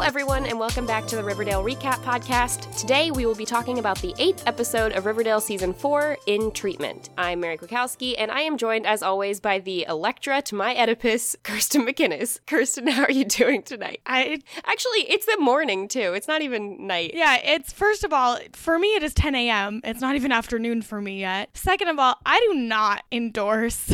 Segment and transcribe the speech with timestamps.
[0.00, 2.74] Hello, everyone, and welcome back to the Riverdale Recap Podcast.
[2.80, 7.10] Today, we will be talking about the eighth episode of Riverdale Season 4 In Treatment.
[7.18, 11.36] I'm Mary Kwiatkowski, and I am joined, as always, by the Electra to my Oedipus,
[11.42, 12.40] Kirsten McInnes.
[12.46, 14.00] Kirsten, how are you doing tonight?
[14.06, 16.14] I Actually, it's the morning, too.
[16.14, 17.10] It's not even night.
[17.12, 19.82] yeah, it's first of all, for me it is 10 a.m.
[19.84, 21.54] It's not even afternoon for me yet.
[21.54, 23.92] Second of all, I do not endorse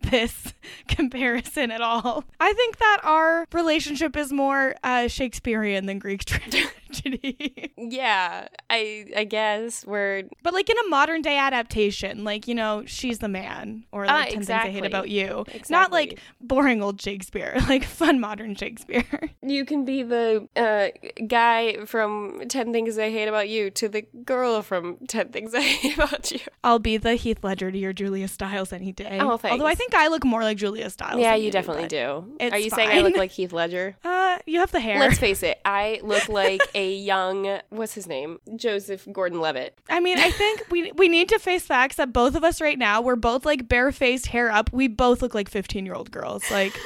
[0.10, 0.54] this
[0.86, 2.24] comparison at all.
[2.40, 7.70] I think that our relationship is more uh, Shakespearean than Greek tragedy.
[7.76, 12.84] Yeah, I I guess we're but like in a modern day adaptation, like, you know,
[12.86, 15.44] she's the man or like 10 things I hate about you.
[15.68, 19.04] Not like boring old Shakespeare, like fun modern Shakespeare.
[19.42, 20.88] you can be the uh,
[21.26, 25.60] guy from 10 Things I Hate About You to the girl from 10 Things I
[25.60, 26.40] Hate About You.
[26.64, 29.18] I'll be the Heath Ledger to your Julia Stiles any day.
[29.20, 29.52] Oh, thanks.
[29.52, 31.20] Although I think I look more like Julia Stiles.
[31.20, 32.36] Yeah, than you definitely do.
[32.40, 33.96] Are you saying I look like Heath Ledger?
[34.28, 34.98] Uh, you have the hair.
[35.00, 38.38] Let's face it, I look like a young, what's his name?
[38.56, 39.78] Joseph Gordon Levitt.
[39.88, 42.78] I mean, I think we we need to face facts that both of us right
[42.78, 44.70] now, we're both like barefaced, hair up.
[44.72, 46.50] We both look like 15 year old girls.
[46.50, 46.78] Like,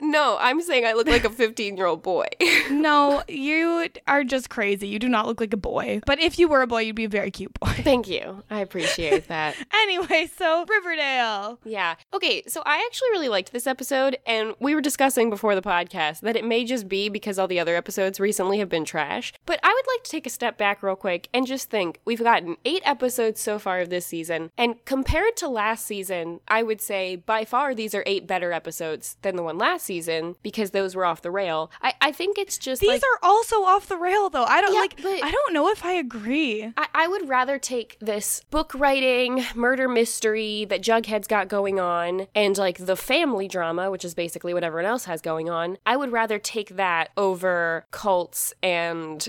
[0.00, 2.26] No, I'm saying I look like a 15 year old boy.
[2.70, 4.88] no, you are just crazy.
[4.88, 6.00] You do not look like a boy.
[6.04, 7.68] But if you were a boy, you'd be a very cute boy.
[7.78, 8.42] Thank you.
[8.50, 9.56] I appreciate that.
[9.72, 11.58] anyway, so Riverdale.
[11.64, 11.94] Yeah.
[12.12, 16.20] Okay, so I actually really liked this episode, and we were discussing before the podcast
[16.20, 19.32] that it may just be because all the other episodes recently have been trash.
[19.46, 22.22] But I would like to take a step back real quick and just think we've
[22.22, 26.80] gotten eight episodes so far of this season, and compared to last season, I would
[26.80, 30.94] say by far these are eight better episodes than the one last season because those
[30.94, 31.70] were off the rail.
[31.82, 33.02] I, I think it's just These like.
[33.02, 34.44] are also off the rail, though.
[34.44, 35.22] I don't Yeah, like.
[35.24, 36.72] I don't know if I agree.
[36.76, 42.26] I, I would rather take this book writing, murder mystery that Jughead's got going on,
[42.34, 45.78] and like the family drama, which is basically what everyone else has going on.
[45.86, 49.28] I would rather take that over cults and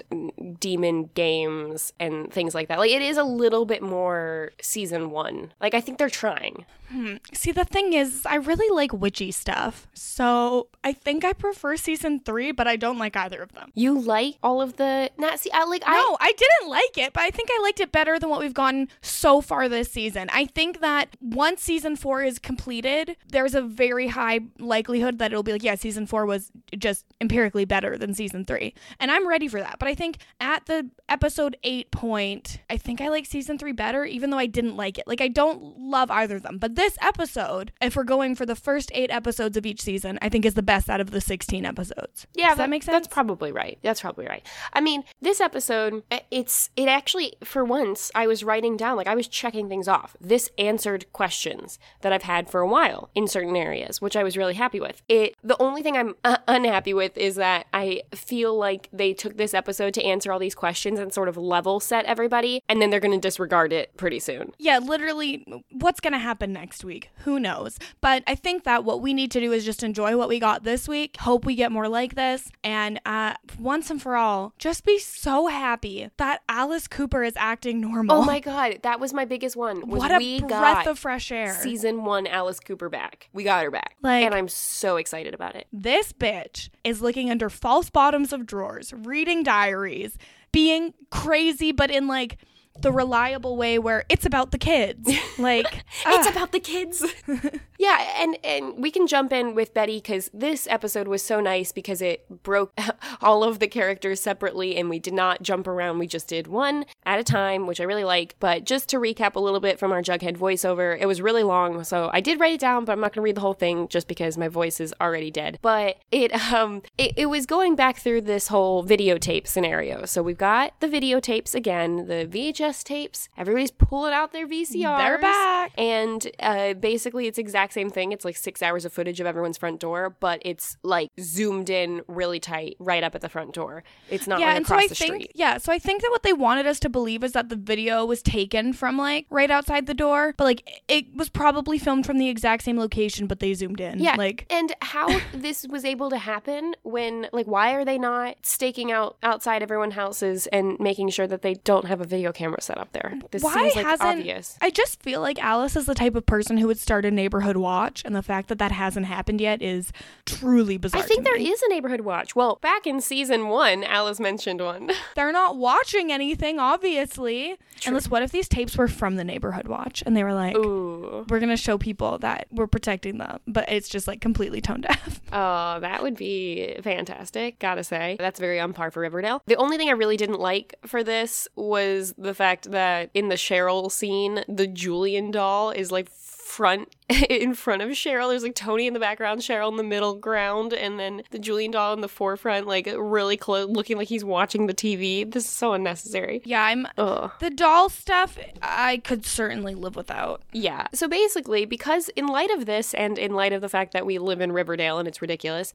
[0.60, 2.80] demon games and things like that.
[2.80, 5.54] Like it is a little bit more season one.
[5.62, 6.66] Like I think they're trying.
[6.90, 7.16] Hmm.
[7.34, 9.88] See, the thing is, I really like witchy stuff.
[9.94, 10.47] So
[10.84, 13.72] I think I prefer season three, but I don't like either of them.
[13.74, 17.14] You like all of the not see I like I No, I didn't like it,
[17.14, 20.30] but I think I liked it better than what we've gotten so far this season.
[20.32, 25.44] I think that once season four is completed, there's a very high likelihood that it'll
[25.44, 28.74] be like, yeah, season four was just empirically better than season three.
[29.00, 29.80] And I'm ready for that.
[29.80, 34.06] But I think at the episode eight point, I think I like season three better,
[34.06, 35.08] even though I didn't like it.
[35.08, 36.58] Like, I don't love either of them.
[36.58, 40.30] But this episode, if we're going for the first eight episodes of each season, I
[40.30, 42.28] think is the best out of the 16 episodes.
[42.34, 42.96] Yeah, Does that makes sense?
[42.96, 43.78] That's probably right.
[43.82, 44.46] That's probably right.
[44.74, 49.08] I mean, this episode, uh, it's it actually for once I was writing down like
[49.08, 50.16] I was checking things off.
[50.20, 54.38] This answered questions that I've had for a while in certain areas, which I was
[54.38, 55.02] really happy with.
[55.08, 59.38] It the only thing I'm uh, unhappy with is that I feel like they took
[59.38, 62.90] this episode to answer all these questions and sort of level set everybody, and then
[62.90, 64.54] they're going to disregard it pretty soon.
[64.58, 67.10] yeah, literally, what's going to happen next week?
[67.20, 67.78] Who knows?
[68.02, 70.64] But I think that what we need to do is just enjoy what we got
[70.64, 71.18] this week.
[71.18, 72.50] Hope we get more like this.
[72.64, 77.82] And uh, once and for all, just be so happy that Alice Cooper is acting
[77.82, 78.18] normal.
[78.18, 79.88] Oh my god, that was my biggest one.
[79.88, 81.54] What a we breath got of fresh air.
[81.62, 83.30] season one Alice Cooper back.
[83.34, 83.96] We got her back.
[84.02, 85.68] Like- and I'm so excited about it.
[85.72, 90.18] This bitch is looking under false bottoms of drawers, reading diaries,
[90.52, 92.38] being crazy, but in like
[92.82, 95.10] the reliable way where it's about the kids.
[95.38, 96.32] Like, It's ah.
[96.32, 97.06] about the kids.
[97.78, 101.72] yeah, and and we can jump in with Betty because this episode was so nice
[101.72, 102.74] because it broke
[103.22, 106.00] all of the characters separately, and we did not jump around.
[106.00, 108.36] We just did one at a time, which I really like.
[108.40, 111.84] But just to recap a little bit from our Jughead voiceover, it was really long,
[111.84, 113.88] so I did write it down, but I'm not going to read the whole thing
[113.90, 115.60] just because my voice is already dead.
[115.62, 120.06] But it um it, it was going back through this whole videotape scenario.
[120.06, 123.30] So we've got the videotapes again, the VHS tapes.
[123.38, 124.98] Everybody's pulling out their VCRs.
[124.98, 125.72] They're back.
[125.78, 128.12] And uh, basically, it's exact same thing.
[128.12, 132.02] It's like six hours of footage of everyone's front door, but it's like zoomed in
[132.08, 133.84] really tight, right up at the front door.
[134.10, 135.32] It's not yeah, like and so I the think street.
[135.36, 138.06] yeah, so I think that what they wanted us to believe is that the video
[138.06, 142.18] was taken from like right outside the door, but like it was probably filmed from
[142.18, 144.00] the exact same location, but they zoomed in.
[144.00, 148.38] Yeah, like and how this was able to happen when, like, why are they not
[148.44, 152.57] staking out outside everyone's houses and making sure that they don't have a video camera
[152.62, 153.14] set up there.
[153.32, 154.58] This Why seems like hasn't obvious.
[154.62, 157.58] I just feel like Alice is the type of person who would start a neighborhood
[157.58, 159.92] watch, and the fact that that hasn't happened yet is
[160.26, 161.02] truly bizarre.
[161.02, 161.50] I think to there me.
[161.50, 162.36] is a neighborhood watch.
[162.36, 164.92] Well, back in season one, Alice mentioned one.
[165.16, 167.58] They're not watching anything, obviously.
[167.80, 167.90] True.
[167.90, 171.26] Unless, what if these tapes were from the neighborhood watch, and they were like, Ooh.
[171.30, 175.22] "We're gonna show people that we're protecting them," but it's just like completely tone deaf.
[175.32, 178.16] Oh, that would be fantastic, gotta say.
[178.18, 179.44] That's very on par for Riverdale.
[179.46, 183.36] The only thing I really didn't like for this was the fact that in the
[183.36, 186.10] Cheryl scene, the Julian doll is like
[186.48, 186.96] front
[187.30, 188.30] in front of Cheryl.
[188.30, 191.72] There's like Tony in the background, Cheryl in the middle ground, and then the Julian
[191.72, 195.30] doll in the forefront, like really close, looking like he's watching the TV.
[195.30, 196.42] This is so unnecessary.
[196.46, 196.88] Yeah, I'm.
[196.98, 197.32] Ugh.
[197.40, 200.42] The doll stuff, I could certainly live without.
[200.52, 200.88] Yeah.
[200.94, 204.18] So basically, because in light of this and in light of the fact that we
[204.18, 205.74] live in Riverdale and it's ridiculous,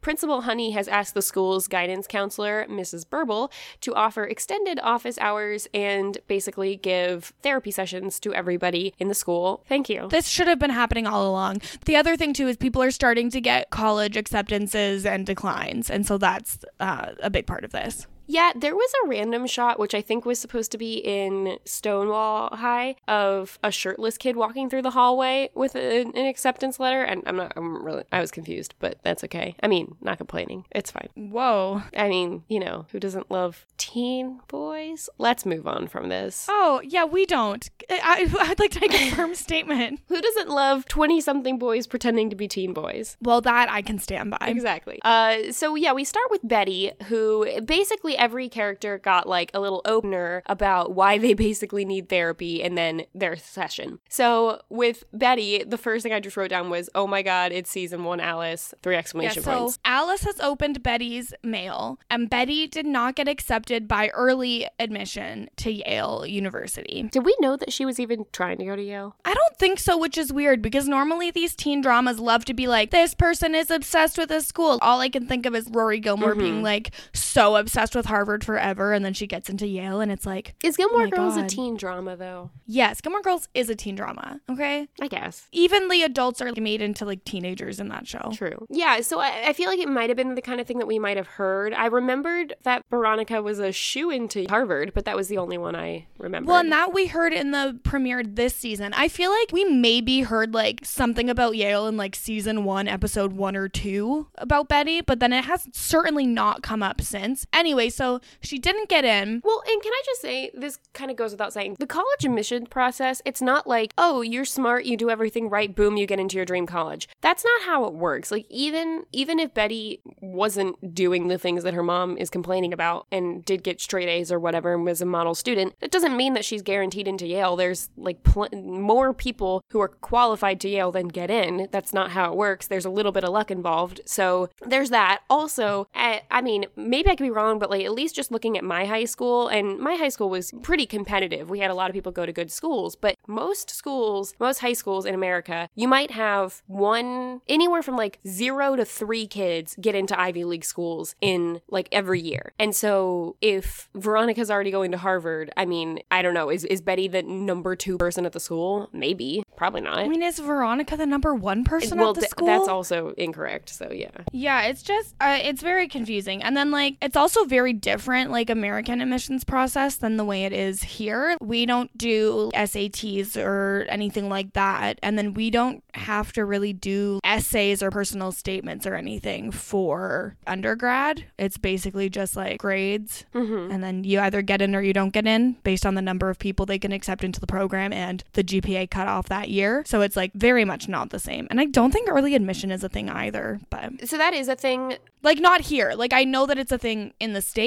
[0.00, 3.08] Principal Honey has asked the school's guidance counselor, Mrs.
[3.08, 3.50] Burble,
[3.80, 9.64] to offer extended office hours and basically give therapy sessions to everybody in the school.
[9.68, 10.09] Thank you.
[10.10, 11.62] This should have been happening all along.
[11.86, 16.06] The other thing too is people are starting to get college acceptances and declines, and
[16.06, 18.06] so that's uh, a big part of this.
[18.30, 22.54] Yeah, there was a random shot, which I think was supposed to be in Stonewall
[22.54, 27.02] High, of a shirtless kid walking through the hallway with a, an acceptance letter.
[27.02, 29.56] And I'm not, I'm really, I was confused, but that's okay.
[29.64, 30.64] I mean, not complaining.
[30.70, 31.08] It's fine.
[31.16, 31.82] Whoa.
[31.96, 35.08] I mean, you know, who doesn't love teen boys?
[35.18, 36.46] Let's move on from this.
[36.48, 37.68] Oh yeah, we don't.
[37.90, 40.02] I, I'd like to make a firm statement.
[40.06, 43.16] Who doesn't love 20 something boys pretending to be teen boys?
[43.20, 44.46] Well, that I can stand by.
[44.46, 45.00] Exactly.
[45.02, 49.82] Uh, so yeah, we start with Betty, who basically every character got like a little
[49.84, 53.98] opener about why they basically need therapy and then their session.
[54.08, 57.70] So with Betty, the first thing I just wrote down was, "Oh my God, it's
[57.70, 59.78] season one, Alice!" Three Yeah, exclamation so points.
[59.84, 65.72] Alice has opened Betty's mail, and Betty did not get accepted by early admission to
[65.72, 67.08] Yale University.
[67.10, 69.16] Did we know that she was even trying to go to Yale?
[69.24, 72.66] I don't think so, which is weird because normally these teen dramas love to be
[72.66, 74.78] like, this person is obsessed with a school.
[74.82, 76.40] All I can think of is Rory Gilmore mm-hmm.
[76.40, 80.26] being like so obsessed with Harvard forever, and then she gets into Yale, and it's
[80.26, 82.50] like, Is Gilmore Oh Girls a teen drama though?
[82.66, 84.88] yes, Gilmore Girls is a teen drama, okay?
[85.00, 85.48] I guess.
[85.52, 88.32] Even the adults are made into like teenagers in that show.
[88.34, 88.66] True.
[88.70, 90.86] Yeah, so I, I feel like it might have been the kind of thing that
[90.86, 91.72] we might have heard.
[91.74, 95.74] I remembered that Veronica was a shoo into Harvard, but that was the only one
[95.76, 96.50] I remember.
[96.50, 98.92] Well, and that we heard in the premiere this season.
[98.94, 103.32] I feel like we maybe heard like something about Yale in like season one, episode
[103.32, 107.46] one or two about Betty, but then it has certainly not come up since.
[107.52, 109.42] Anyway, so she didn't get in.
[109.44, 111.76] Well, and can I just say, this kind of goes without saying.
[111.78, 115.96] The college admission process, it's not like, oh, you're smart, you do everything right, boom,
[115.96, 117.08] you get into your dream college.
[117.20, 118.30] That's not how it works.
[118.30, 123.06] Like even even if Betty wasn't doing the things that her mom is complaining about
[123.10, 126.34] and did get straight A's or whatever and was a model student, that doesn't mean
[126.34, 127.56] that she's guaranteed into Yale.
[127.56, 131.68] There's like pl- more people who are qualified to Yale than get in.
[131.70, 132.66] That's not how it works.
[132.66, 134.00] There's a little bit of luck involved.
[134.06, 135.20] So there's that.
[135.28, 138.56] Also, I, I mean, maybe I could be wrong, but like at least just looking
[138.56, 141.50] at my high school, and my high school was pretty competitive.
[141.50, 144.72] We had a lot of people go to good schools, but most schools, most high
[144.72, 149.94] schools in America, you might have one, anywhere from like zero to three kids get
[149.94, 152.52] into Ivy League schools in like every year.
[152.58, 156.80] And so if Veronica's already going to Harvard, I mean, I don't know, is, is
[156.80, 158.88] Betty the number two person at the school?
[158.92, 159.42] Maybe.
[159.56, 159.98] Probably not.
[159.98, 162.46] I mean, is Veronica the number one person well, at the th- school?
[162.46, 163.68] Well, that's also incorrect.
[163.68, 164.10] So yeah.
[164.32, 166.42] Yeah, it's just uh, it's very confusing.
[166.42, 170.52] And then like it's also very different like American admissions process than the way it
[170.52, 171.36] is here.
[171.40, 174.98] We don't do SATs or anything like that.
[175.02, 180.36] And then we don't have to really do essays or personal statements or anything for
[180.46, 181.24] undergrad.
[181.38, 183.70] It's basically just like grades Mm-hmm.
[183.72, 186.30] and then you either get in or you don't get in based on the number
[186.30, 189.82] of people they can accept into the program and the GPA cutoff that year.
[189.86, 191.46] So it's like very much not the same.
[191.50, 194.56] And I don't think early admission is a thing either, but So that is a
[194.56, 194.96] thing.
[195.22, 195.92] like not here.
[195.94, 197.59] Like I know that it's a thing in the states.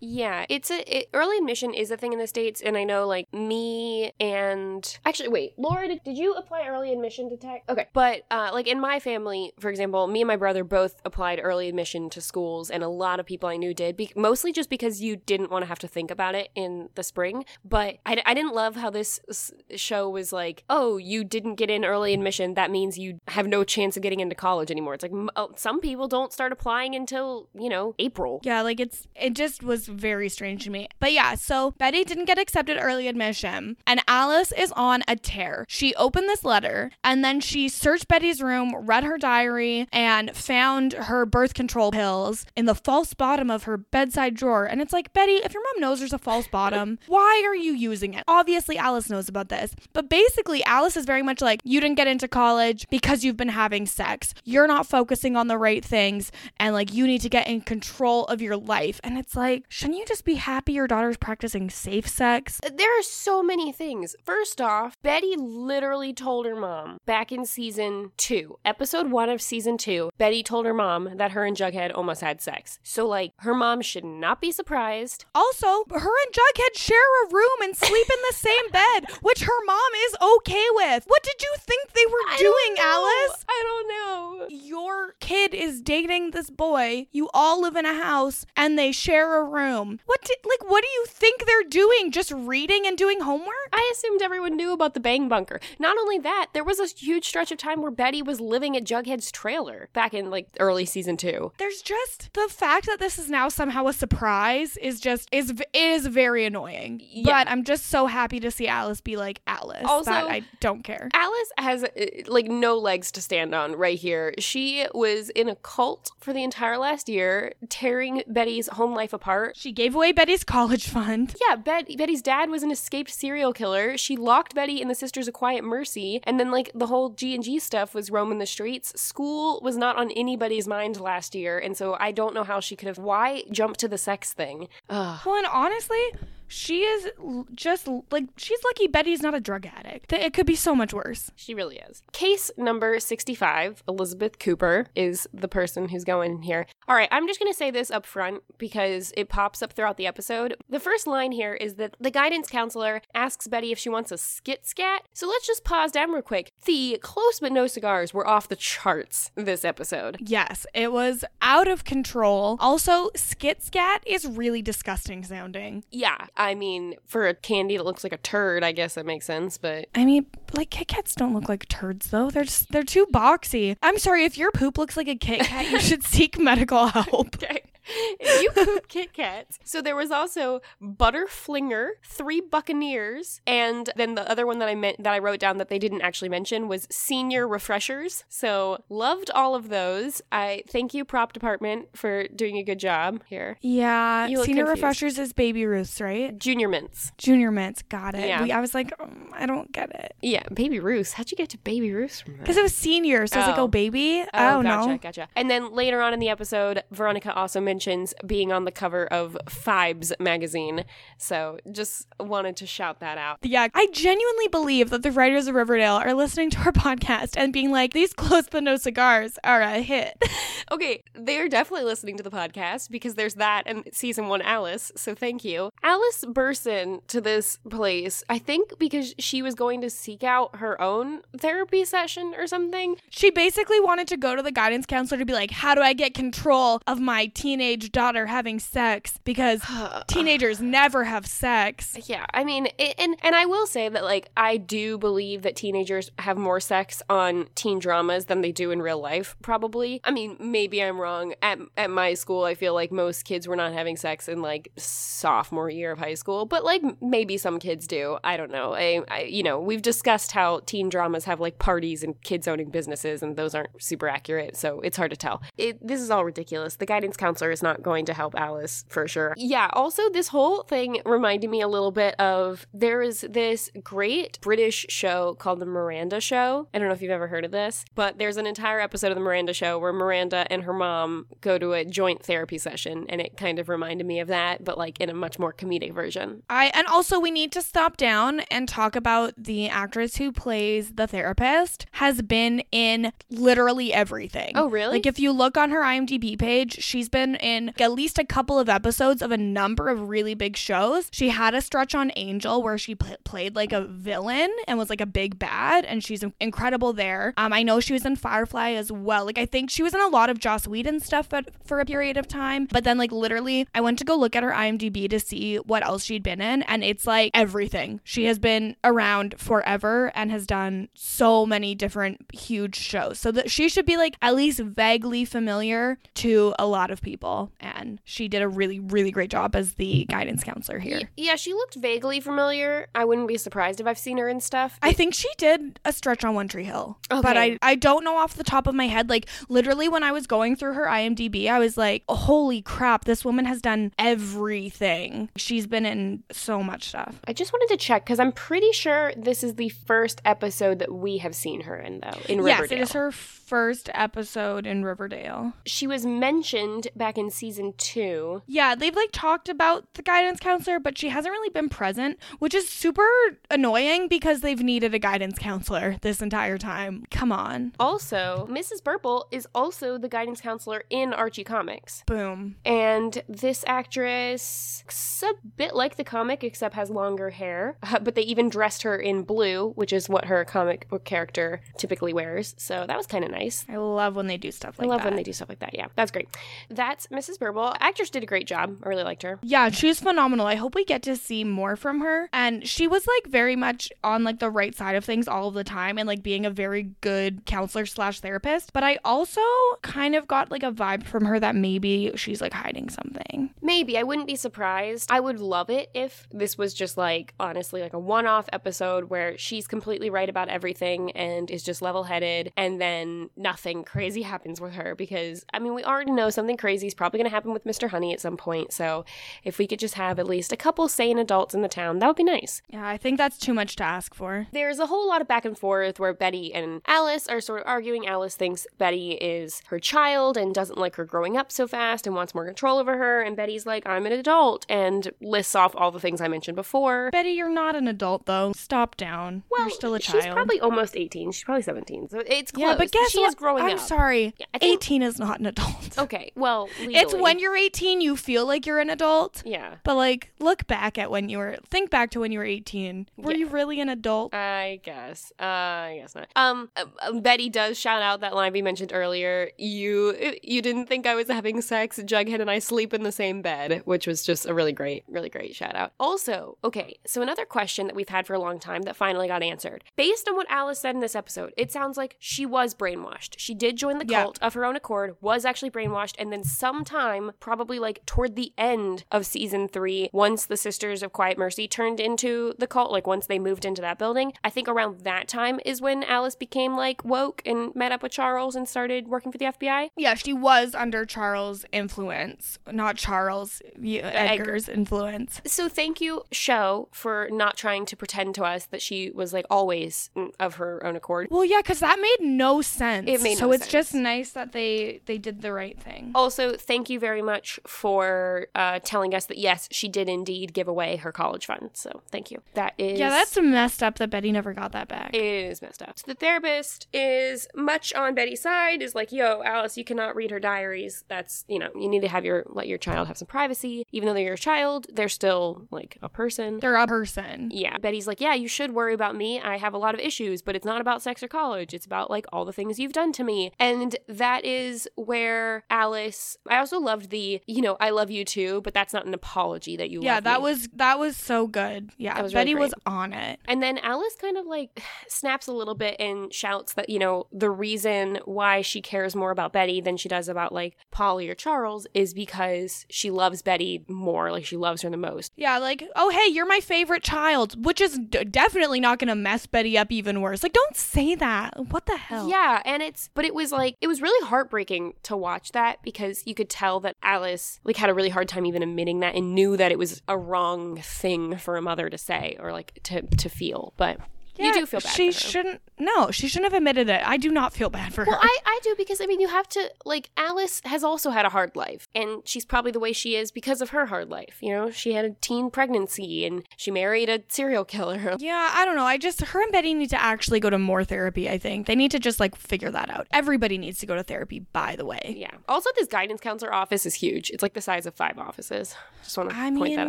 [0.00, 3.06] Yeah, it's a it, early admission is a thing in the states, and I know
[3.06, 7.62] like me and actually wait, Laura, did, did you apply early admission to tech?
[7.68, 11.40] Okay, but uh, like in my family, for example, me and my brother both applied
[11.42, 14.70] early admission to schools, and a lot of people I knew did, be- mostly just
[14.70, 17.44] because you didn't want to have to think about it in the spring.
[17.64, 21.70] But I, I didn't love how this s- show was like, oh, you didn't get
[21.70, 24.94] in early admission, that means you have no chance of getting into college anymore.
[24.94, 28.40] It's like m- oh, some people don't start applying until you know April.
[28.42, 30.88] Yeah, like it's it just was very strange to me.
[31.00, 35.64] But yeah, so Betty didn't get accepted early admission, and Alice is on a tear.
[35.68, 40.92] She opened this letter and then she searched Betty's room, read her diary, and found
[40.92, 44.64] her birth control pills in the false bottom of her bedside drawer.
[44.64, 47.72] And it's like, Betty, if your mom knows there's a false bottom, why are you
[47.72, 48.24] using it?
[48.26, 49.74] Obviously, Alice knows about this.
[49.92, 53.48] But basically, Alice is very much like, you didn't get into college because you've been
[53.48, 54.34] having sex.
[54.44, 58.24] You're not focusing on the right things, and like, you need to get in control
[58.26, 59.00] of your life.
[59.04, 62.60] And it's like, shouldn't you just be happy your daughter's practicing safe sex?
[62.62, 64.14] There are so many things.
[64.24, 69.78] First off, Betty literally told her mom back in season two, episode one of season
[69.78, 72.78] two, Betty told her mom that her and Jughead almost had sex.
[72.82, 75.24] So, like, her mom should not be surprised.
[75.34, 79.64] Also, her and Jughead share a room and sleep in the same bed, which her
[79.66, 81.04] mom is okay with.
[81.06, 82.76] What did you think they were I doing.
[82.80, 83.44] Alice?
[83.48, 84.46] I don't know.
[84.50, 87.06] Your kid is dating this boy.
[87.12, 90.00] You all live in a house and they share a room.
[90.06, 92.10] What did like what do you think they're doing?
[92.12, 93.54] Just reading and doing homework?
[93.72, 95.60] I assumed everyone knew about the bang bunker.
[95.78, 98.84] Not only that, there was a huge stretch of time where Betty was living at
[98.84, 101.52] Jughead's trailer back in like early season two.
[101.58, 106.06] There's just the fact that this is now somehow a surprise is just is is
[106.06, 107.00] very annoying.
[107.04, 107.24] Yeah.
[107.24, 109.84] But I'm just so happy to see Alice be like Alice.
[109.86, 111.08] Also- I don't care.
[111.14, 111.88] Alice has uh,
[112.26, 114.34] like no legs to stand on right here.
[114.38, 119.56] She was in a cult for the entire last year, tearing Betty's home life apart.
[119.56, 121.34] She gave away Betty's college fund.
[121.48, 123.96] Yeah, Bet- Betty's dad was an escaped serial killer.
[123.96, 127.34] She locked Betty in the Sisters of Quiet Mercy, and then like the whole G
[127.34, 128.92] and G stuff was roaming the streets.
[129.00, 132.76] School was not on anybody's mind last year, and so I don't know how she
[132.76, 132.98] could have.
[132.98, 134.68] Why jump to the sex thing?
[134.90, 135.20] Ugh.
[135.24, 136.02] Well, and honestly,
[136.48, 137.10] she is
[137.54, 140.12] just like she's lucky Betty's not a drug addict.
[140.12, 141.30] It could be so much worse.
[141.36, 142.02] She really is.
[142.12, 146.66] Case number 65, Elizabeth Cooper is the person who's going in here.
[146.88, 149.96] All right, I'm just going to say this up front because it pops up throughout
[149.96, 150.56] the episode.
[150.68, 154.18] The first line here is that the guidance counselor asks Betty if she wants a
[154.18, 155.02] skit scat.
[155.12, 156.50] So let's just pause down real quick.
[156.64, 160.16] The close but no cigars were off the charts this episode.
[160.20, 162.56] Yes, it was out of control.
[162.60, 165.84] Also, skit scat is really disgusting sounding.
[165.90, 169.26] Yeah, I mean, for a candy that looks like a turd, I guess that makes
[169.26, 172.30] sense, but I mean, like Kit Kats don't look like turds though.
[172.30, 173.76] They're just they're too boxy.
[173.82, 177.36] I'm sorry if your poop looks like a Kit Kat, you should seek medical help.
[177.36, 177.62] Okay.
[177.88, 179.58] If you poop Kit Kats.
[179.64, 185.02] So there was also Butterflinger, three Buccaneers, and then the other one that I meant
[185.02, 188.24] that I wrote down that they didn't actually mention was Senior Refreshers.
[188.28, 190.20] So loved all of those.
[190.30, 193.56] I thank you, prop department, for doing a good job here.
[193.60, 194.68] Yeah, senior confused.
[194.68, 196.38] refreshers is baby Ruths, right?
[196.38, 197.12] Junior Mints.
[197.18, 198.26] Junior mints, got it.
[198.28, 198.42] Yeah.
[198.42, 201.14] We, I was like, um, I don't get it Yeah, Baby Ruth.
[201.14, 203.58] How'd you get to Baby Ruth from because it was senior, so I was like,
[203.58, 203.62] Oh.
[203.64, 204.22] oh baby.
[204.34, 204.98] Oh, Oh, gotcha, no.
[204.98, 205.28] gotcha.
[205.36, 209.38] And then later on in the episode, Veronica also mentions being on the cover of
[209.48, 210.84] Fibes magazine.
[211.16, 213.38] So just wanted to shout that out.
[213.42, 217.52] Yeah, I genuinely believe that the writers of Riverdale are listening to our podcast and
[217.52, 220.20] being like, these close but no cigars are a hit.
[220.70, 224.92] Okay, they are definitely listening to the podcast because there's that and season one Alice.
[224.96, 225.70] So thank you.
[225.82, 230.78] Alice bursts into this place, I think because she was going to seek out her
[230.80, 232.96] own therapy session or something.
[233.08, 235.94] she basically wanted to go to the guidance counselor to be like, how do I
[235.94, 239.18] get control of my teenage daughter having sex?
[239.24, 239.62] Because
[240.08, 241.96] teenagers never have sex.
[242.06, 245.56] Yeah, I mean, it, and and I will say that like I do believe that
[245.56, 249.36] teenagers have more sex on teen dramas than they do in real life.
[249.42, 250.00] Probably.
[250.04, 251.34] I mean, maybe I'm wrong.
[251.42, 254.70] At at my school, I feel like most kids were not having sex in like
[254.76, 258.18] sophomore year of high school, but like maybe some kids do.
[258.24, 258.74] I don't know.
[258.74, 262.70] I, I you know we've discussed how teen dramas have like parties and kids owning
[262.70, 265.42] businesses, and those aren't super accurate, so it's hard to tell.
[265.56, 266.76] It this is all ridiculous.
[266.76, 269.34] The guidance counselor is not going to help Alice for sure.
[269.36, 269.68] Yeah.
[269.72, 274.86] Also, this whole thing reminded me a little bit of there is this great British
[274.88, 276.68] show called The Miranda Show.
[276.72, 279.16] I don't know if you've ever heard of this, but there's an entire episode of
[279.16, 283.20] The Miranda Show where Miranda and her mom go to a joint therapy session, and
[283.20, 286.42] it kind of reminded me of that, but like in a much more comedic version.
[286.48, 290.92] I and also we need to stop down and talk about the actress who plays
[290.92, 294.52] the therapist has been in literally everything.
[294.54, 294.98] Oh, really?
[294.98, 298.58] Like if you look on her IMDb page, she's been in at least a couple
[298.58, 301.08] of episodes of a number of really big shows.
[301.12, 304.90] She had a stretch on Angel where she pl- played like a villain and was
[304.90, 307.34] like a big bad, and she's incredible there.
[307.36, 309.24] Um, I know she was in Firefly as well.
[309.24, 311.84] Like I think she was in a lot of Joss Whedon stuff at, for a
[311.84, 315.08] period of time, but then like literally, I went to go look at her IMDb
[315.10, 318.00] to see what else she'd been in, and it's like everything.
[318.04, 323.50] She has been around forever and has done so many different huge shows, so that
[323.50, 327.27] she should be like at least vaguely familiar to a lot of people.
[327.60, 331.00] And she did a really, really great job as the guidance counselor here.
[331.16, 332.88] Yeah, she looked vaguely familiar.
[332.94, 334.78] I wouldn't be surprised if I've seen her in stuff.
[334.82, 336.98] I think she did a stretch on One Tree Hill.
[337.08, 339.08] But I, I don't know off the top of my head.
[339.08, 343.24] Like, literally, when I was going through her IMDb, I was like, holy crap, this
[343.24, 345.28] woman has done everything.
[345.36, 347.20] She's been in so much stuff.
[347.26, 350.92] I just wanted to check because I'm pretty sure this is the first episode that
[350.92, 352.62] we have seen her in, though, in Riverdale.
[352.62, 355.52] Yes, it is her first episode in Riverdale.
[355.66, 358.42] She was mentioned back in season two.
[358.46, 362.54] Yeah, they've like talked about the guidance counselor, but she hasn't really been present, which
[362.54, 363.08] is super
[363.50, 367.04] annoying because they've needed a guidance counselor this entire time.
[367.10, 367.72] Come on.
[367.78, 368.82] Also, Mrs.
[368.82, 372.02] Burble is also the guidance counselor in Archie Comics.
[372.06, 372.56] Boom.
[372.64, 377.76] And this actress looks a bit like the comic, except has longer hair.
[377.82, 381.60] Uh, but they even dressed her in blue, which is what her comic book character
[381.76, 382.54] typically wears.
[382.58, 383.64] So that was kind of nice.
[383.68, 384.92] I love when they do stuff like that.
[384.92, 385.08] I love that.
[385.08, 385.74] when they do stuff like that.
[385.74, 386.28] Yeah, that's great.
[386.70, 387.38] That's Mrs.
[387.38, 387.74] Burble.
[387.80, 388.76] Actress did a great job.
[388.82, 389.38] I really liked her.
[389.42, 390.46] Yeah, she's phenomenal.
[390.46, 392.28] I hope we get to see more from her.
[392.32, 395.54] And she was like very much on like the right side of things all of
[395.54, 398.72] the time and like being a very good counselor slash therapist.
[398.72, 399.40] But I also
[399.82, 403.50] kind of got like a vibe from her that maybe she's like hiding something.
[403.62, 403.96] Maybe.
[403.98, 405.10] I wouldn't be surprised.
[405.10, 409.04] I would love it if this was just like, honestly, like a one off episode
[409.10, 414.22] where she's completely right about everything and is just level headed, and then nothing crazy
[414.22, 414.94] happens with her.
[414.94, 417.88] Because, I mean, we already know something crazy is probably going to happen with Mr.
[417.88, 418.72] Honey at some point.
[418.72, 419.04] So
[419.44, 422.06] if we could just have at least a couple sane adults in the town, that
[422.06, 422.60] would be nice.
[422.68, 424.46] Yeah, I think that's too much to ask for.
[424.52, 427.66] There's a whole lot of back and forth where Betty and Alice are sort of
[427.66, 428.06] arguing.
[428.06, 432.14] Alice thinks Betty is her child and doesn't like her growing up so fast and
[432.14, 433.22] wants more control over her.
[433.22, 437.10] And Betty's like, I'm an adult and lists off all the things I mentioned before.
[437.12, 438.52] Betty, you're not an adult though.
[438.54, 439.44] Stop down.
[439.50, 440.24] Well, you're still a child.
[440.24, 441.32] she's probably almost 18.
[441.32, 442.08] She's probably 17.
[442.10, 442.62] So it's close.
[442.62, 443.28] yeah, but guess she what?
[443.28, 443.70] is growing up.
[443.70, 443.82] I'm up.
[443.86, 444.34] sorry.
[444.38, 445.96] Yeah, think- 18 is not an adult.
[445.98, 447.02] Okay, well, legally.
[447.04, 449.42] It's when you're 18 you feel like you're an adult.
[449.46, 449.76] Yeah.
[449.84, 453.08] But like look back at when you were think back to when you were 18.
[453.16, 453.38] Were Yeah.
[453.38, 454.34] you really an adult?
[454.34, 455.32] I guess.
[455.40, 456.28] Uh, I guess not.
[456.36, 459.50] Um, uh, uh, Betty does shout out that line we mentioned earlier.
[459.58, 461.98] You you didn't think I was having sex.
[461.98, 465.28] Jughead and I sleep in the same bed, which was just a really great, really
[465.28, 465.92] great shout out.
[466.00, 469.42] Also, okay, so another question that we've had for a long time that finally got
[469.42, 469.84] answered.
[469.96, 473.34] Based on what Alice said in this episode, it sounds like she was brainwashed.
[473.38, 474.22] She did join the Yeah.
[474.24, 476.44] cult of her own accord, was actually brainwashed, and then
[476.78, 481.66] sometime, probably like toward the end of season three, once the Sisters of Quiet Mercy
[481.66, 485.26] turned into the cult, like once they moved into that building, I think around that
[485.26, 489.32] time is when Alice became like woke and met up with Charles and started working
[489.32, 489.88] for the FBI.
[489.96, 495.40] Yeah, she was under Charles' influence, not Charles Edgar's influence.
[495.46, 499.46] So thank you, show, for not trying to pretend to us that she was like
[499.50, 501.26] always of her own accord.
[501.28, 503.08] Well, yeah, because that made no sense.
[503.08, 503.72] It made so no it's sense.
[503.72, 506.12] just nice that they they did the right thing.
[506.14, 510.68] Also, thank you very much for uh, telling us that yes, she did indeed give
[510.68, 511.70] away her college fund.
[511.72, 512.42] So thank you.
[512.54, 515.14] That is Yeah, that's messed up that Betty never got that back.
[515.14, 515.98] It is messed up.
[515.98, 520.30] So the therapist is much on Betty's side, is like, yo, Alice, you cannot read
[520.30, 521.04] her diaries.
[521.08, 523.86] That's, you know, you need to have your, let your child have some privacy.
[523.90, 526.60] Even though they're your child, they're still like a person.
[526.60, 527.48] They're a person.
[527.50, 527.78] Yeah.
[527.78, 529.40] Betty's like, yeah, you should worry about me.
[529.40, 531.72] I have a lot of issues, but it's not about sex or college.
[531.72, 533.52] It's about like all the things you've done to me.
[533.58, 538.60] And that is where Alice, I also loved the, you know, I love you too,
[538.62, 540.44] but that's not an apology that you Yeah, love that me.
[540.44, 541.90] was that was so good.
[541.98, 542.60] Yeah, was Betty great.
[542.62, 543.40] was on it.
[543.46, 547.26] And then Alice kind of like snaps a little bit and shouts that, you know,
[547.32, 551.34] the reason why she cares more about Betty than she does about like Polly or
[551.34, 554.30] Charles is because she loves Betty more.
[554.32, 555.32] Like she loves her the most.
[555.36, 559.46] Yeah, like, oh hey, you're my favorite child, which is d- definitely not gonna mess
[559.46, 560.42] Betty up even worse.
[560.42, 561.54] Like, don't say that.
[561.70, 562.28] What the hell?
[562.28, 562.62] Yeah.
[562.64, 566.34] And it's, but it was like, it was really heartbreaking to watch that because you
[566.38, 569.56] could tell that Alice like had a really hard time even admitting that and knew
[569.56, 573.28] that it was a wrong thing for a mother to say or like to, to
[573.28, 573.74] feel.
[573.76, 573.98] But
[574.38, 574.92] you Yeah, do feel bad.
[574.94, 575.30] She for her.
[575.30, 575.60] shouldn't.
[575.78, 577.02] No, she shouldn't have admitted it.
[577.06, 578.20] I do not feel bad for Well, her.
[578.20, 581.24] Well, I, I do because I mean, you have to like Alice has also had
[581.24, 584.38] a hard life, and she's probably the way she is because of her hard life.
[584.40, 588.16] You know, she had a teen pregnancy, and she married a serial killer.
[588.18, 588.84] Yeah, I don't know.
[588.84, 591.28] I just her and Betty need to actually go to more therapy.
[591.30, 593.06] I think they need to just like figure that out.
[593.12, 594.40] Everybody needs to go to therapy.
[594.40, 595.30] By the way, Yeah.
[595.48, 597.30] Also, this guidance counselor office is huge.
[597.30, 598.74] It's like the size of five offices.
[599.02, 599.88] Just want to I point mean, that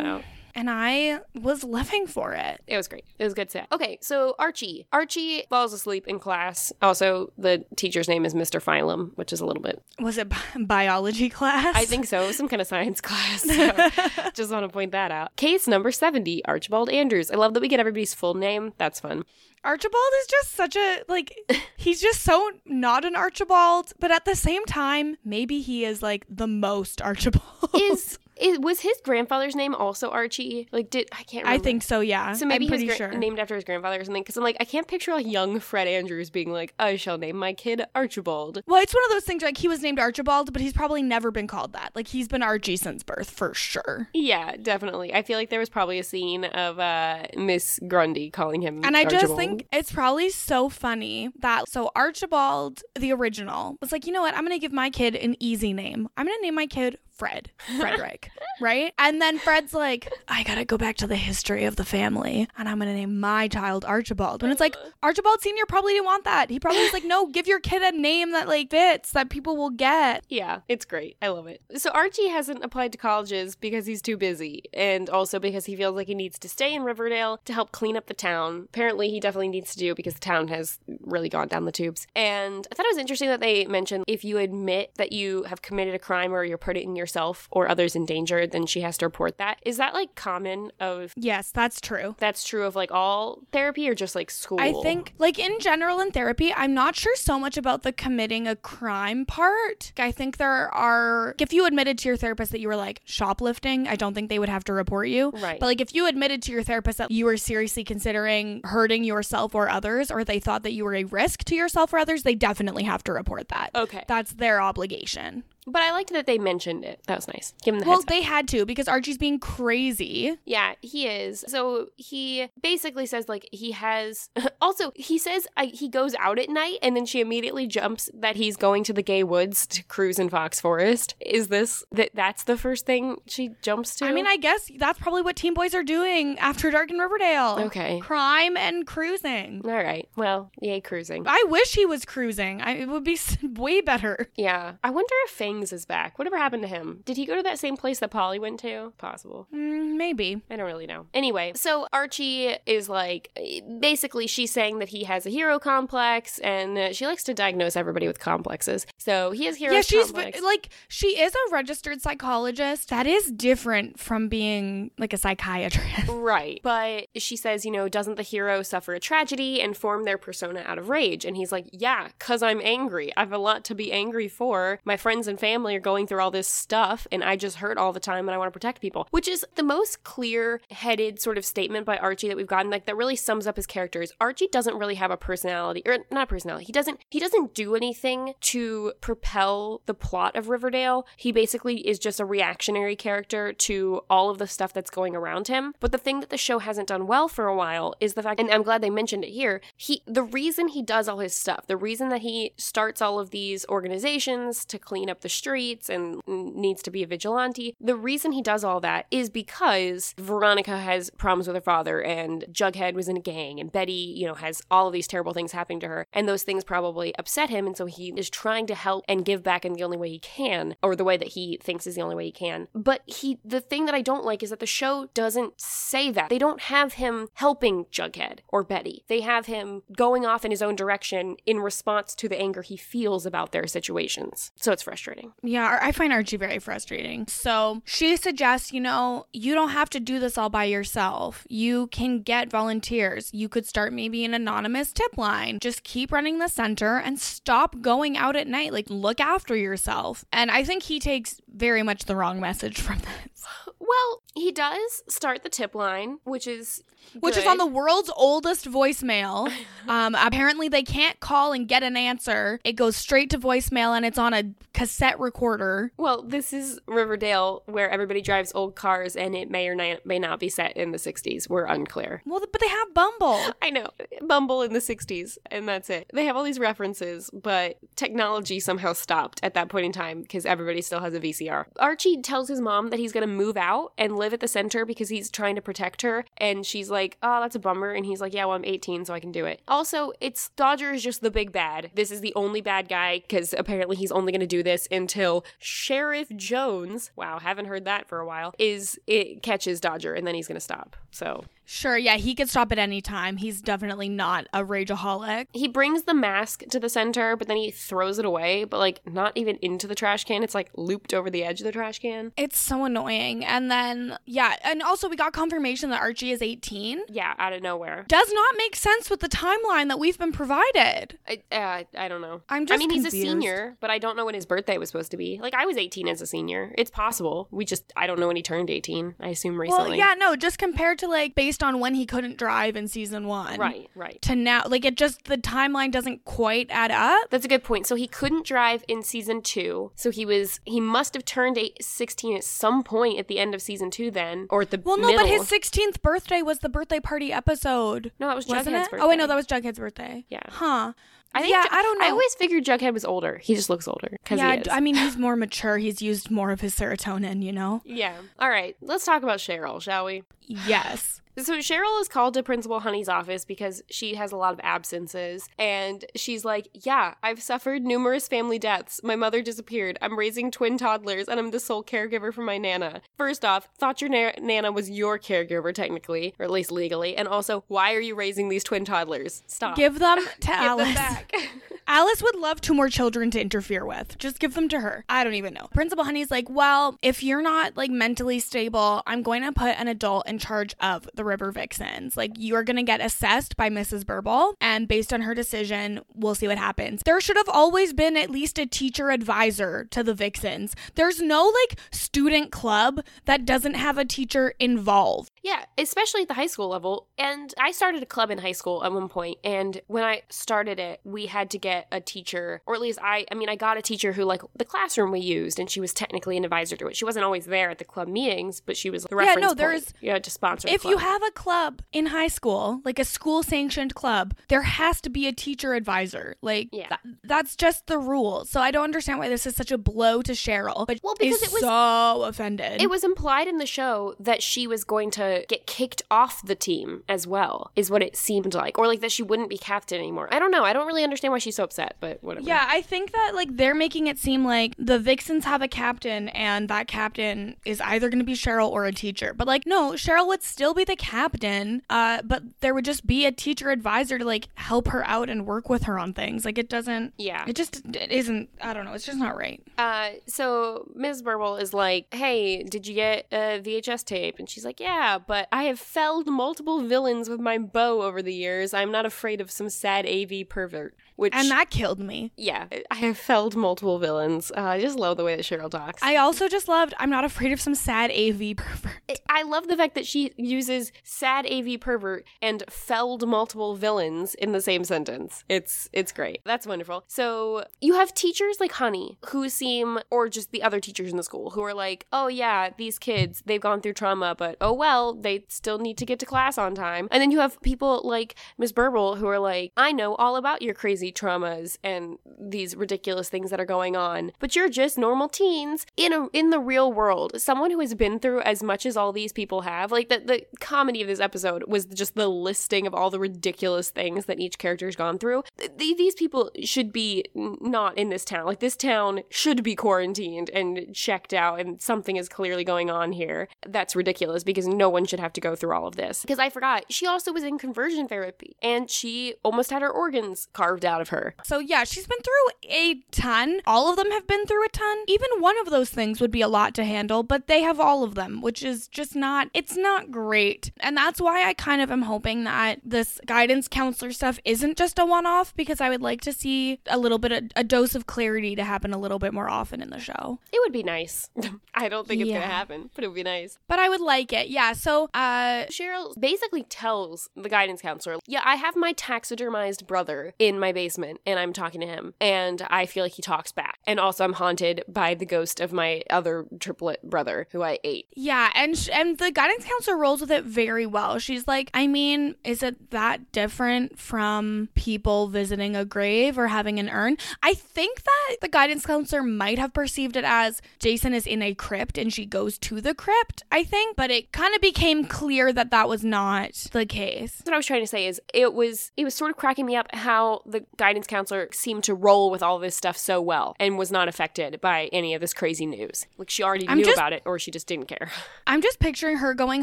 [0.00, 0.22] out.
[0.54, 2.62] And I was living for it.
[2.66, 3.04] It was great.
[3.18, 3.68] It was good set.
[3.72, 4.86] Okay, so Archie.
[4.92, 6.72] Archie falls asleep in class.
[6.82, 8.62] Also, the teacher's name is Mr.
[8.62, 9.82] Phylum, which is a little bit.
[9.98, 11.74] Was it bi- biology class?
[11.76, 12.32] I think so.
[12.32, 13.42] Some kind of science class.
[13.42, 15.36] So just want to point that out.
[15.36, 17.30] Case number 70, Archibald Andrews.
[17.30, 18.72] I love that we get everybody's full name.
[18.78, 19.24] That's fun.
[19.62, 21.36] Archibald is just such a like
[21.76, 26.24] he's just so not an Archibald, but at the same time, maybe he is like
[26.30, 27.44] the most Archibald.
[27.74, 30.68] Is is was his grandfather's name also Archie?
[30.72, 31.46] Like, did I can't.
[31.46, 32.32] I think so, yeah.
[32.32, 33.12] So maybe I'm he's pretty gra- sure.
[33.12, 34.22] named after his grandfather or something.
[34.22, 37.36] Because I'm like, I can't picture a young Fred Andrews being like, I shall name
[37.36, 38.62] my kid Archibald.
[38.66, 41.30] well, it's one of those things like he was named Archibald, but he's probably never
[41.30, 41.92] been called that.
[41.94, 44.08] Like he's been Archie since birth for sure.
[44.14, 45.14] Yeah, definitely.
[45.14, 48.84] I feel like there was probably a scene of uh, Miss Grundy calling him.
[48.84, 54.06] And I just think it's probably so funny that so Archibald, the original, was like,
[54.06, 54.34] you know what?
[54.34, 56.08] I'm gonna give my kid an easy name.
[56.16, 58.30] I'm gonna name my kid Fred, Frederick,
[58.62, 58.94] right?
[58.98, 62.66] And then Fred's like, I gotta go back to the history of the family, and
[62.66, 64.42] I'm gonna name my child Archibald.
[64.42, 66.48] And it's like Archibald Senior probably didn't want that.
[66.48, 69.58] He probably was like, no, give your kid a name that like fits that people
[69.58, 70.24] will get.
[70.30, 71.18] Yeah, it's great.
[71.20, 71.60] I love it.
[71.76, 75.94] So Archie hasn't applied to colleges because he's too busy, and also because he feels
[75.94, 78.62] like he needs to stay in Riverdale to help clean up the town.
[78.70, 82.06] Apparently, he definitely needs to do because the town has really gone down the tubes.
[82.16, 85.60] And I thought it was interesting that they mentioned if you admit that you have
[85.60, 89.06] committed a crime or you're putting yourself or others in danger, then she has to
[89.06, 89.58] report that.
[89.64, 92.14] Is that like common of Yes, that's true.
[92.18, 94.60] that's true of like all therapy or just like school?
[94.60, 98.46] I think, like in general in therapy, I'm not sure so much about the committing
[98.46, 99.92] a crime part.
[99.98, 103.88] I think there are, if you admitted to your therapist that you were like shoplifting,
[103.88, 105.30] I don't think they would have to report you.
[105.30, 105.58] Right.
[105.58, 109.54] But like if you admitted to your therapist that you were seriously considering hurting yourself
[109.54, 112.34] or others, or they thought that you were a risk to yourself or others, they
[112.34, 113.70] definitely have to report that.
[113.74, 114.04] Okay.
[114.06, 115.44] That's their obligation.
[115.66, 117.00] But I liked that they mentioned it.
[117.06, 117.54] That was nice.
[117.62, 120.38] Give him the Well, they had to because Archie's being crazy.
[120.44, 121.44] Yeah, he is.
[121.48, 124.28] So he basically says like he has.
[124.62, 128.36] Also, he says I, he goes out at night, and then she immediately jumps that
[128.36, 131.14] he's going to the gay woods to cruise in Fox Forest.
[131.18, 132.10] Is this that?
[132.14, 134.04] That's the first thing she jumps to.
[134.04, 137.56] I mean, I guess that's probably what teen boys are doing after dark in Riverdale.
[137.66, 138.00] Okay.
[138.00, 139.62] Crime and cruising.
[139.64, 140.08] All right.
[140.14, 141.24] Well, yay cruising.
[141.26, 142.60] I wish he was cruising.
[142.60, 144.28] I, it would be way better.
[144.36, 144.74] Yeah.
[144.84, 146.16] I wonder if Fangs is back.
[146.18, 147.02] Whatever happened to him?
[147.04, 148.92] Did he go to that same place that Polly went to?
[148.98, 149.48] Possible.
[149.52, 150.40] Mm, maybe.
[150.48, 151.06] I don't really know.
[151.12, 153.36] Anyway, so Archie is like,
[153.80, 158.06] basically, she's saying that he has a hero complex, and she likes to diagnose everybody
[158.06, 158.86] with complexes.
[158.96, 160.40] So he has hero yeah, she's complex.
[160.40, 162.88] like she is a registered psychologist.
[162.90, 166.08] That is different from being like a psychiatrist.
[166.20, 166.60] Right.
[166.62, 170.62] But she says, you know, doesn't the hero suffer a tragedy and form their persona
[170.66, 171.24] out of rage?
[171.24, 173.12] And he's like, yeah, because I'm angry.
[173.16, 174.80] I have a lot to be angry for.
[174.84, 177.92] My friends and family are going through all this stuff, and I just hurt all
[177.92, 181.38] the time and I want to protect people, which is the most clear headed sort
[181.38, 182.70] of statement by Archie that we've gotten.
[182.70, 184.12] Like, that really sums up his characters.
[184.20, 186.66] Archie doesn't really have a personality, or not a personality.
[186.66, 191.06] He doesn't, he doesn't do anything to propel the plot of Riverdale.
[191.16, 195.48] He basically is just a reactionary character to all of the stuff that's going around
[195.48, 195.74] him.
[195.80, 198.40] But the thing that the show hasn't done well for a while is the fact,
[198.40, 199.60] and I'm glad they mentioned it here.
[199.76, 203.30] He, the reason he does all his stuff, the reason that he starts all of
[203.30, 208.32] these organizations to clean up the streets and needs to be a vigilante, the reason
[208.32, 213.08] he does all that is because Veronica has problems with her father, and Jughead was
[213.08, 215.88] in a gang, and Betty, you know, has all of these terrible things happening to
[215.88, 219.24] her, and those things probably upset him, and so he is trying to help and
[219.24, 221.94] give back in the only way he can, or the way that he thinks is
[221.94, 222.68] the only way he can.
[222.74, 226.30] But he, the thing that I don't like is that the show doesn't say that.
[226.30, 229.04] They don't have him helping Jughead or Betty.
[229.08, 232.76] They have him going off in his own direction in response to the anger he
[232.76, 234.52] feels about their situations.
[234.56, 235.19] So it's frustrating.
[235.42, 237.26] Yeah, I find Archie very frustrating.
[237.28, 241.46] So she suggests, you know, you don't have to do this all by yourself.
[241.48, 243.30] You can get volunteers.
[243.32, 245.58] You could start maybe an anonymous tip line.
[245.60, 248.72] Just keep running the center and stop going out at night.
[248.72, 250.24] Like, look after yourself.
[250.32, 253.29] And I think he takes very much the wrong message from this,
[253.78, 256.82] Well, he does start the tip line, which is
[257.18, 259.50] which is on the world's oldest voicemail.
[259.88, 262.60] Um, apparently, they can't call and get an answer.
[262.64, 265.90] It goes straight to voicemail and it's on a cassette recorder.
[265.96, 270.18] Well, this is Riverdale, where everybody drives old cars, and it may or not, may
[270.18, 271.48] not be set in the 60s.
[271.48, 272.22] We're unclear.
[272.24, 273.40] Well, but they have Bumble.
[273.60, 273.88] I know.
[274.22, 276.10] Bumble in the 60s, and that's it.
[276.12, 280.46] They have all these references, but technology somehow stopped at that point in time because
[280.46, 281.64] everybody still has a VCR.
[281.78, 284.84] Archie tells his mom that he's going to move out and live at the center
[284.84, 286.24] because he's trying to protect her.
[286.36, 287.92] And she's like, oh, that's a bummer.
[287.92, 289.60] And he's like, yeah, well, I'm 18, so I can do it.
[289.68, 291.90] Also, it's Dodger is just the big bad.
[291.94, 295.44] This is the only bad guy because apparently he's only going to do this until
[295.58, 300.34] Sheriff Jones, wow, haven't heard that for a while, is it catches Dodger and then
[300.34, 300.96] he's going to stop.
[301.10, 303.36] So Sure, yeah, he could stop at any time.
[303.36, 305.46] He's definitely not a rageaholic.
[305.52, 309.00] he brings the mask to the center, but then he throws it away, but like
[309.06, 310.42] not even into the trash can.
[310.42, 312.32] It's like looped over the edge of the trash can.
[312.36, 313.44] It's so annoying.
[313.44, 317.02] And then, yeah, and also we got confirmation that Archie is 18.
[317.08, 318.04] Yeah, out of nowhere.
[318.08, 321.18] Does not make sense with the timeline that we've been provided.
[321.28, 322.42] I, uh, I don't know.
[322.48, 324.88] I'm just I mean, he's a senior, but I don't know when his birthday was
[324.88, 325.38] supposed to be.
[325.40, 326.74] Like, I was 18 as a senior.
[326.76, 327.46] It's possible.
[327.52, 329.14] We just, I don't know when he turned 18.
[329.20, 329.90] I assume recently.
[329.90, 333.26] Well, yeah, no, just compared to like based on when he couldn't drive in season
[333.26, 333.58] one.
[333.58, 334.20] Right, right.
[334.22, 337.30] To now, like it just, the timeline doesn't quite add up.
[337.30, 337.86] That's a good point.
[337.86, 339.92] So he couldn't drive in season two.
[339.94, 343.54] So he was, he must have turned eight, 16 at some point at the end
[343.54, 345.22] of season two then, or at the Well, no, middle.
[345.24, 348.12] but his 16th birthday was the birthday party episode.
[348.18, 348.72] No, that was Jughead's it?
[348.72, 348.98] birthday.
[349.00, 350.24] Oh, wait, no, that was Jughead's birthday.
[350.28, 350.40] Yeah.
[350.48, 350.92] Huh.
[351.32, 352.06] I think yeah, Ju- I don't know.
[352.06, 353.38] I always figured Jughead was older.
[353.38, 354.68] He just looks older because yeah, he is.
[354.68, 355.78] I mean, he's more mature.
[355.78, 357.82] He's used more of his serotonin, you know?
[357.86, 358.16] yeah.
[358.40, 358.76] All right.
[358.80, 360.24] Let's talk about Cheryl, shall we?
[360.66, 361.20] Yes.
[361.36, 365.48] So Cheryl is called to Principal Honey's office because she has a lot of absences.
[365.58, 369.00] And she's like, Yeah, I've suffered numerous family deaths.
[369.02, 369.98] My mother disappeared.
[370.02, 373.00] I'm raising twin toddlers and I'm the sole caregiver for my Nana.
[373.16, 377.16] First off, thought your na- Nana was your caregiver, technically, or at least legally.
[377.16, 379.42] And also, why are you raising these twin toddlers?
[379.46, 379.76] Stop.
[379.76, 380.94] Give them to Give Alice.
[380.94, 381.16] them.
[381.86, 384.16] Alice would love two more children to interfere with.
[384.18, 385.04] Just give them to her.
[385.08, 385.66] I don't even know.
[385.74, 389.88] Principal Honey's like, well, if you're not like mentally stable, I'm going to put an
[389.88, 392.16] adult in charge of the River Vixens.
[392.16, 394.06] Like, you're going to get assessed by Mrs.
[394.06, 397.02] Burble, and based on her decision, we'll see what happens.
[397.04, 400.74] There should have always been at least a teacher advisor to the Vixens.
[400.94, 405.30] There's no like student club that doesn't have a teacher involved.
[405.42, 407.08] Yeah, especially at the high school level.
[407.18, 410.78] And I started a club in high school at one point, and when I started
[410.78, 413.76] it, we had to get a teacher, or at least I I mean I got
[413.78, 416.86] a teacher who like the classroom we used and she was technically an advisor to
[416.88, 416.96] it.
[416.96, 419.48] She wasn't always there at the club meetings, but she was the Yeah, reference no,
[419.48, 419.58] point.
[419.58, 423.42] there's- had to sponsor If you have a club in high school, like a school
[423.42, 426.36] sanctioned club, there has to be a teacher advisor.
[426.42, 426.88] Like Yeah.
[426.88, 428.44] tha- that's just the rule.
[428.44, 430.86] So I don't understand why this is such a blow to Cheryl.
[430.86, 432.82] But Well, because is it was- so offended.
[432.82, 436.54] it was implied in the show that she was going to get kicked off the
[436.54, 438.78] team as well, is what it seemed like.
[438.78, 440.28] Or like that she wouldn't be captain anymore.
[440.32, 440.64] I don't know.
[440.64, 442.46] I don't really understand why she's so upset, but whatever.
[442.46, 446.28] yeah, I think that like they're making it seem like the Vixens have a captain
[446.30, 449.34] and that captain is either going to be Cheryl or a teacher.
[449.34, 453.26] But like no, Cheryl would still be the captain, uh but there would just be
[453.26, 456.44] a teacher advisor to like help her out and work with her on things.
[456.44, 457.44] Like it doesn't Yeah.
[457.46, 459.62] It just it isn't I don't know, it's just not right.
[459.78, 461.22] Uh, so Ms.
[461.22, 465.48] Burble is like, "Hey, did you get a VHS tape?" And she's like, "Yeah, but
[465.52, 468.74] I have felled multiple villains with my bow over the years.
[468.74, 472.32] I'm not afraid of some sad AV pervert." Which, And that killed me.
[472.38, 474.50] yeah, I have felled multiple villains.
[474.56, 476.02] Uh, I just love the way that Cheryl talks.
[476.02, 479.20] I also just loved I'm not afraid of some sad AV pervert.
[479.28, 484.52] I love the fact that she uses sad AV pervert and felled multiple villains in
[484.52, 485.44] the same sentence.
[485.46, 486.40] It's it's great.
[486.46, 487.04] That's wonderful.
[487.06, 491.22] So you have teachers like Honey who seem, or just the other teachers in the
[491.22, 495.12] school who are like, oh yeah, these kids they've gone through trauma, but oh well,
[495.12, 497.08] they still need to get to class on time.
[497.10, 500.62] And then you have people like Miss Burble who are like, I know all about
[500.62, 505.28] your crazy traumas and these ridiculous things that are going on, but you're just normal
[505.28, 507.40] teens in a in the real world.
[507.40, 509.92] Someone who has been through as much as all these people have.
[509.92, 513.90] Like the the comedy of this episode was just the listing of all the ridiculous
[513.90, 515.42] things that each character's gone through.
[515.58, 518.46] Th- these people should be not in this town.
[518.46, 523.12] Like this town should be quarantined and checked out and something is clearly going on
[523.12, 523.48] here.
[523.66, 526.22] That's ridiculous because no one should have to go through all of this.
[526.22, 530.48] Because I forgot, she also was in conversion therapy and she almost had her organs
[530.52, 531.34] carved out of her.
[531.44, 533.60] So yeah, she's been through a ton.
[533.66, 534.98] All of them have been through a ton.
[535.08, 538.02] Even one of those things would be a lot to handle, but they have all
[538.04, 540.70] of them, which is just not it's not great.
[540.80, 544.98] And that's why I kind of am hoping that this guidance counselor stuff isn't just
[544.98, 548.06] a one-off because I would like to see a little bit of a dose of
[548.06, 550.38] clarity to happen a little bit more often in the show.
[550.52, 551.30] It would be nice.
[551.74, 552.40] I don't think it's Yeah.
[552.40, 553.58] gonna happen, but it would be nice.
[553.66, 554.48] But I would like it.
[554.48, 554.72] Yeah.
[554.74, 560.34] So So, uh, Cheryl basically tells the guidance counselor, Yeah, I have my taxidermized brother
[560.40, 563.78] in my basement and I'm talking to him and I feel like he talks back.
[563.86, 568.06] And also, I'm haunted by the ghost of my other triplet brother who I ate.
[568.16, 571.18] yeah, and sh- and the guidance counselor rolls with it very well.
[571.18, 576.78] She's like, I mean, is it that different from people visiting a grave or having
[576.78, 577.16] an urn?
[577.42, 581.54] I think that the guidance counselor might have perceived it as Jason is in a
[581.54, 583.42] crypt and she goes to the crypt.
[583.52, 587.40] I think, but it kind of became clear that that was not the case.
[587.44, 589.76] what I was trying to say is it was it was sort of cracking me
[589.76, 593.76] up how the guidance counselor seemed to roll with all this stuff so well and
[593.78, 596.06] was not affected by any of this crazy news.
[596.16, 598.10] Like she already I'm knew just- about it or she just didn't care.
[598.46, 599.62] I'm just picturing her going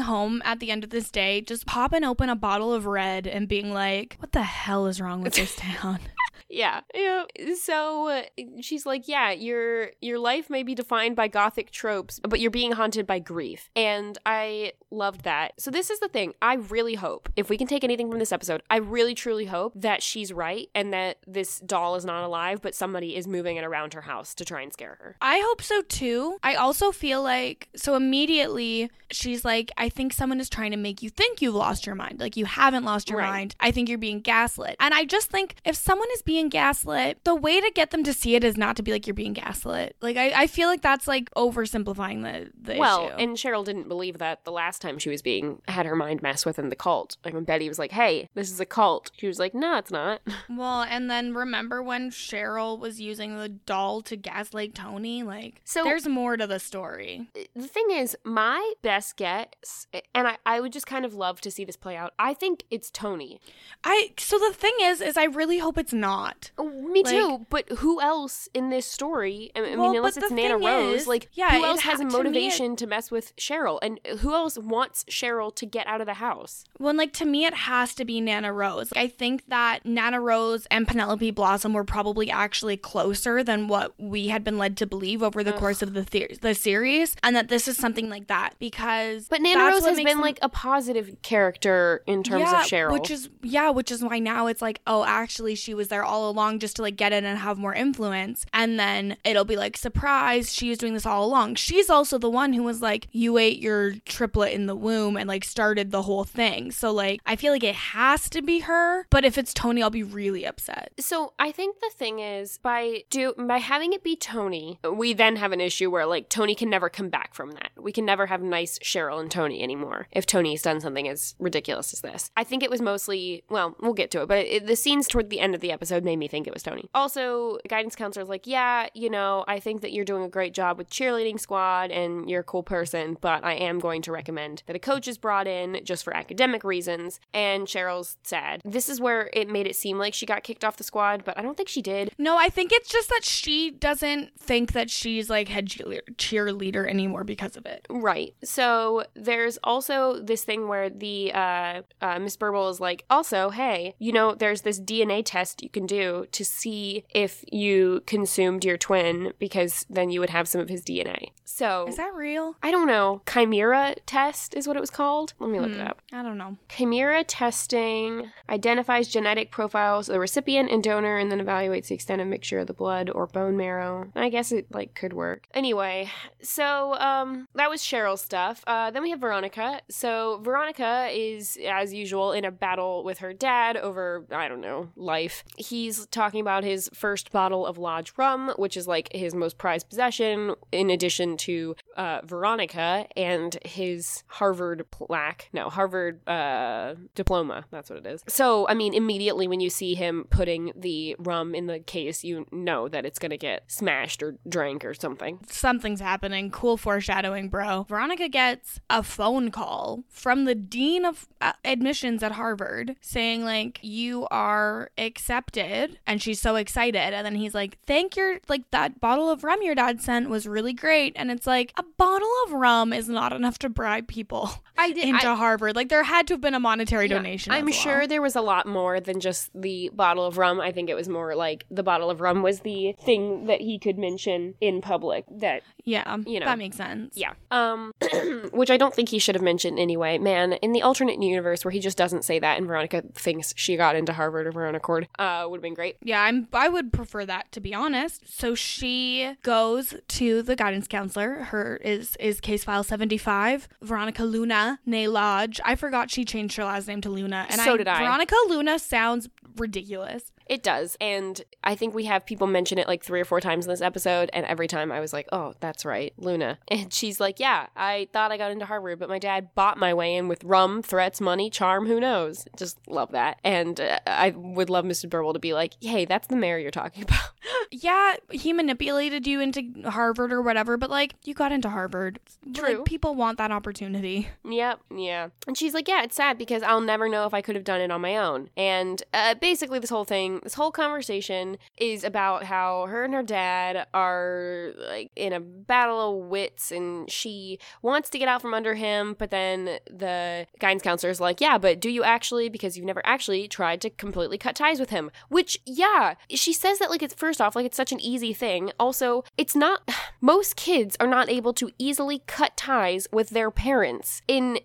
[0.00, 3.48] home at the end of this day, just popping open a bottle of red and
[3.48, 5.98] being like, "What the hell is wrong with this town?"
[6.48, 6.80] yeah.
[6.94, 7.24] Yeah.
[7.60, 8.22] So uh,
[8.60, 12.72] she's like, "Yeah, your your life may be defined by gothic tropes, but you're being
[12.72, 15.52] haunted by grief." And I loved that.
[15.60, 16.32] So this is the thing.
[16.40, 19.72] I really hope if we can take anything from this episode, I really truly hope
[19.76, 23.64] that she's right and that this doll is not alive, but somebody is moving it
[23.64, 25.16] around her house to try and scare her.
[25.20, 26.38] I hope so too.
[26.42, 31.02] I also feel like so immediately she's like, I think someone is trying to make
[31.02, 32.20] you think you've lost your mind.
[32.20, 33.28] Like you haven't lost your Right.
[33.30, 33.56] mind.
[33.60, 34.76] I think you're being gaslit.
[34.80, 38.12] And I just think if someone is being gaslit, the way to get them to
[38.12, 39.96] see it is not to be like you're being gaslit.
[40.02, 43.14] Like I, I feel like that's like oversimplifying the, the well, issue.
[43.16, 46.44] and Cheryl didn't believe that the last time she was being had her mind messed
[46.46, 47.16] with in the cult.
[47.24, 49.90] Like when Betty was like, "Hey, this is a cult," she was like, "No, it's
[49.90, 55.22] not." well, and then remember when Cheryl was using the doll to gaslight Tony?
[55.22, 57.28] Like So- there's more to the story.
[57.54, 61.50] the thing is, my best guess, and I, I would just kind of love to
[61.50, 62.14] see this play out.
[62.18, 63.40] I think it's Tony.
[63.84, 66.50] I so the thing is is I really hope it's not.
[66.58, 67.46] Oh, me Like- too.
[67.50, 69.50] But who else in this story?
[69.56, 72.00] I I Well, mean, unless it's Nana Rose, is- like yeah, who else ha- has
[72.00, 75.66] a to me it- motivation to mess with Cheryl, and who else wants Cheryl to
[75.66, 76.64] get out of the house?
[76.78, 78.92] Well, and, like to me, it has to be Nana Rose.
[78.94, 83.92] Like, I think that Nana Rose and Penelope Blossom were probably actually closer than what
[83.98, 87.34] we had been led to believe over the course of the the- the series, and
[87.36, 89.28] that this is something like that because.
[89.28, 92.92] But Nana Rose has been them- like a positive character in terms yeah, of Cheryl.
[92.92, 96.30] which is yeah, which is why now it's like, oh, actually, she was there all
[96.30, 99.76] along just to like get in and have more influence, and then it'll be like,
[99.76, 101.54] surprise, she was doing this all along.
[101.56, 105.28] She's also the one who was like, you ate your triplet in the womb and
[105.28, 106.70] like started the whole thing.
[106.70, 109.90] So like, I feel like it has to be her, but if it's Tony, I'll
[109.90, 110.67] be really upset.
[110.98, 115.36] So I think the thing is by do by having it be Tony, we then
[115.36, 117.70] have an issue where like Tony can never come back from that.
[117.76, 121.92] We can never have nice Cheryl and Tony anymore if Tony's done something as ridiculous
[121.92, 122.30] as this.
[122.36, 125.30] I think it was mostly well, we'll get to it, but it, the scenes toward
[125.30, 126.88] the end of the episode made me think it was Tony.
[126.94, 130.78] Also, guidance counselor's like, yeah, you know, I think that you're doing a great job
[130.78, 134.76] with cheerleading squad and you're a cool person, but I am going to recommend that
[134.76, 137.20] a coach is brought in just for academic reasons.
[137.32, 138.62] And Cheryl's sad.
[138.64, 141.38] This is where it made it seem like she got kicked off the squad, but
[141.38, 142.12] I don't think she did.
[142.18, 147.24] No, I think it's just that she doesn't think that she's like head cheerleader, anymore
[147.24, 147.86] because of it.
[147.90, 148.34] Right.
[148.44, 153.94] So there's also this thing where the uh, uh, Miss Burble is like, also, hey,
[153.98, 158.76] you know, there's this DNA test you can do to see if you consumed your
[158.76, 161.30] twin because then you would have some of his DNA.
[161.44, 162.56] So Is that real?
[162.62, 163.22] I don't know.
[163.30, 165.32] Chimera test is what it was called.
[165.38, 165.86] Let me look it Hmm.
[165.88, 166.02] up.
[166.12, 166.56] I don't know.
[166.68, 172.20] Chimera testing identifies genetic profiles of the recipient and donor and then evaluates the extent
[172.20, 174.10] of mixture of the blood or bone marrow.
[174.14, 175.46] I guess it like could work.
[175.54, 178.62] Anyway, so um that was Cheryl's stuff.
[178.66, 179.80] Uh then we have Veronica.
[179.90, 184.90] So Veronica is as usual in a battle with her dad over I don't know,
[184.96, 185.44] life.
[185.56, 189.88] He's talking about his first bottle of Lodge rum, which is like his most prized
[189.88, 195.48] possession in addition to uh Veronica and his Harvard plaque.
[195.52, 197.64] No, Harvard uh diploma.
[197.70, 198.22] That's what it is.
[198.28, 202.46] So, I mean, immediately when you see him putting the rum in the case, you
[202.52, 205.40] know that it's going to get smashed or drank or something.
[205.48, 206.50] something's happening.
[206.50, 207.84] Cool foreshadowing, bro.
[207.88, 213.78] Veronica gets a phone call from the dean of uh, admissions at Harvard saying like
[213.82, 219.00] you are accepted and she's so excited and then he's like thank your like that
[219.00, 222.52] bottle of rum your dad sent was really great and it's like a bottle of
[222.52, 225.04] rum is not enough to bribe people I did.
[225.04, 225.76] into Harvard.
[225.76, 227.52] Like there had to have been a monetary donation.
[227.52, 227.74] I'm well.
[227.74, 230.60] sure there was a lot more than just the bottle of rum.
[230.60, 233.78] I think it was more like the bottle of rum was the thing that he
[233.78, 236.46] could mention in public that Yeah, you know.
[236.46, 237.14] that makes sense.
[237.16, 237.32] Yeah.
[237.50, 237.92] Um,
[238.52, 240.18] which I don't think he should have mentioned anyway.
[240.18, 243.76] Man, in the alternate universe where he just doesn't say that and Veronica thinks she
[243.76, 245.96] got into Harvard of her own accord, uh, would would have been great.
[246.02, 248.22] Yeah, I'm I would prefer that to be honest.
[248.38, 251.34] So she goes to the guidance counselor.
[251.44, 253.68] Her is is case file 75.
[253.82, 255.60] Veronica Luna Nay Lodge.
[255.64, 257.46] I forgot she changed her last name to Luna.
[257.50, 258.02] And So I, did I.
[258.04, 260.32] Veronica Luna sounds ridiculous.
[260.48, 260.96] It does.
[261.00, 263.82] And I think we have people mention it like three or four times in this
[263.82, 264.30] episode.
[264.32, 266.58] And every time I was like, oh, that's right, Luna.
[266.70, 269.92] And she's like, yeah, I thought I got into Harvard, but my dad bought my
[269.92, 272.46] way in with rum, threats, money, charm, who knows?
[272.56, 273.40] Just love that.
[273.42, 275.10] And uh, I would love Mr.
[275.10, 277.30] Burble to be like, hey, that's the mayor you're talking about.
[277.70, 282.20] Yeah, he manipulated you into Harvard or whatever, but like you got into Harvard.
[282.54, 282.76] True.
[282.76, 284.28] Like, people want that opportunity.
[284.44, 285.28] Yep, yeah.
[285.46, 287.80] And she's like, yeah, it's sad because I'll never know if I could have done
[287.80, 288.50] it on my own.
[288.56, 293.22] And uh, basically, this whole thing, this whole conversation is about how her and her
[293.22, 298.54] dad are like in a battle of wits, and she wants to get out from
[298.54, 302.48] under him, but then the guidance counselor is like, yeah, but do you actually?
[302.48, 305.10] Because you've never actually tried to completely cut ties with him.
[305.28, 308.72] Which, yeah, she says that like it's first off, like it's such an easy thing.
[308.78, 309.88] Also, it's not,
[310.20, 314.22] most kids are not able to easily cut ties with their parents.
[314.28, 314.56] In,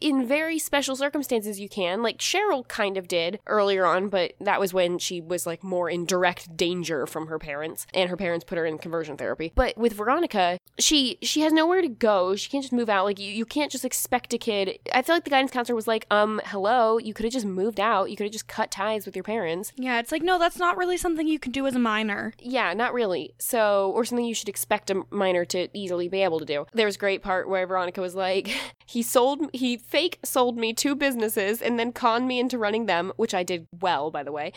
[0.00, 2.02] in very special circumstances, you can.
[2.02, 5.88] Like Cheryl kind of did earlier on, but that was when she was like more
[5.88, 9.52] in direct danger from her parents, and her parents put her in conversion therapy.
[9.54, 12.34] But with Veronica, she she has nowhere to go.
[12.36, 13.04] She can't just move out.
[13.04, 14.78] Like you, you can't just expect a kid.
[14.92, 17.78] I feel like the guidance counselor was like, um, hello, you could have just moved
[17.80, 18.10] out.
[18.10, 19.72] You could have just cut ties with your parents.
[19.76, 22.32] Yeah, it's like no, that's not really something you can do as a minor.
[22.40, 23.34] Yeah, not really.
[23.38, 26.66] So, or something you should expect a minor to easily be able to do.
[26.72, 28.48] There was a great part where Veronica was like,
[28.86, 33.12] he sold, he fake sold me two businesses and then conned me into running them,
[33.16, 34.52] which I did well, by the way.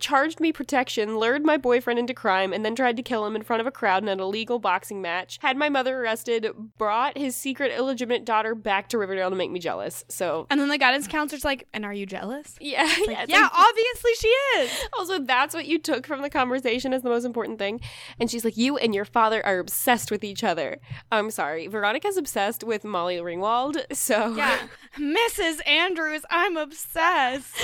[0.00, 3.42] Charged me protection, lured my boyfriend into crime, and then tried to kill him in
[3.42, 5.38] front of a crowd in an illegal boxing match.
[5.42, 6.46] Had my mother arrested,
[6.78, 10.04] brought his secret illegitimate daughter back to Riverdale to make me jealous.
[10.08, 13.40] So, And then the guidance counselor's like, "And are you jealous?" yeah, Like, yeah, yeah,
[13.42, 14.70] like- obviously she is.
[14.98, 17.80] Also, that's what you took from the conversation as the most important thing.
[18.18, 20.78] And she's like, You and your father are obsessed with each other.
[21.10, 21.66] I'm sorry.
[21.66, 23.82] Veronica's obsessed with Molly Ringwald.
[23.92, 24.58] So, Yeah,
[24.98, 25.66] Mrs.
[25.66, 27.54] Andrews, I'm obsessed.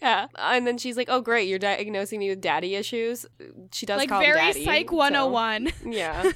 [0.00, 0.26] yeah.
[0.36, 1.48] And then she's like, Oh, great.
[1.54, 3.26] You're diagnosing me with daddy issues.
[3.70, 5.70] She does like call very daddy, Psych so- 101.
[5.92, 6.32] yeah.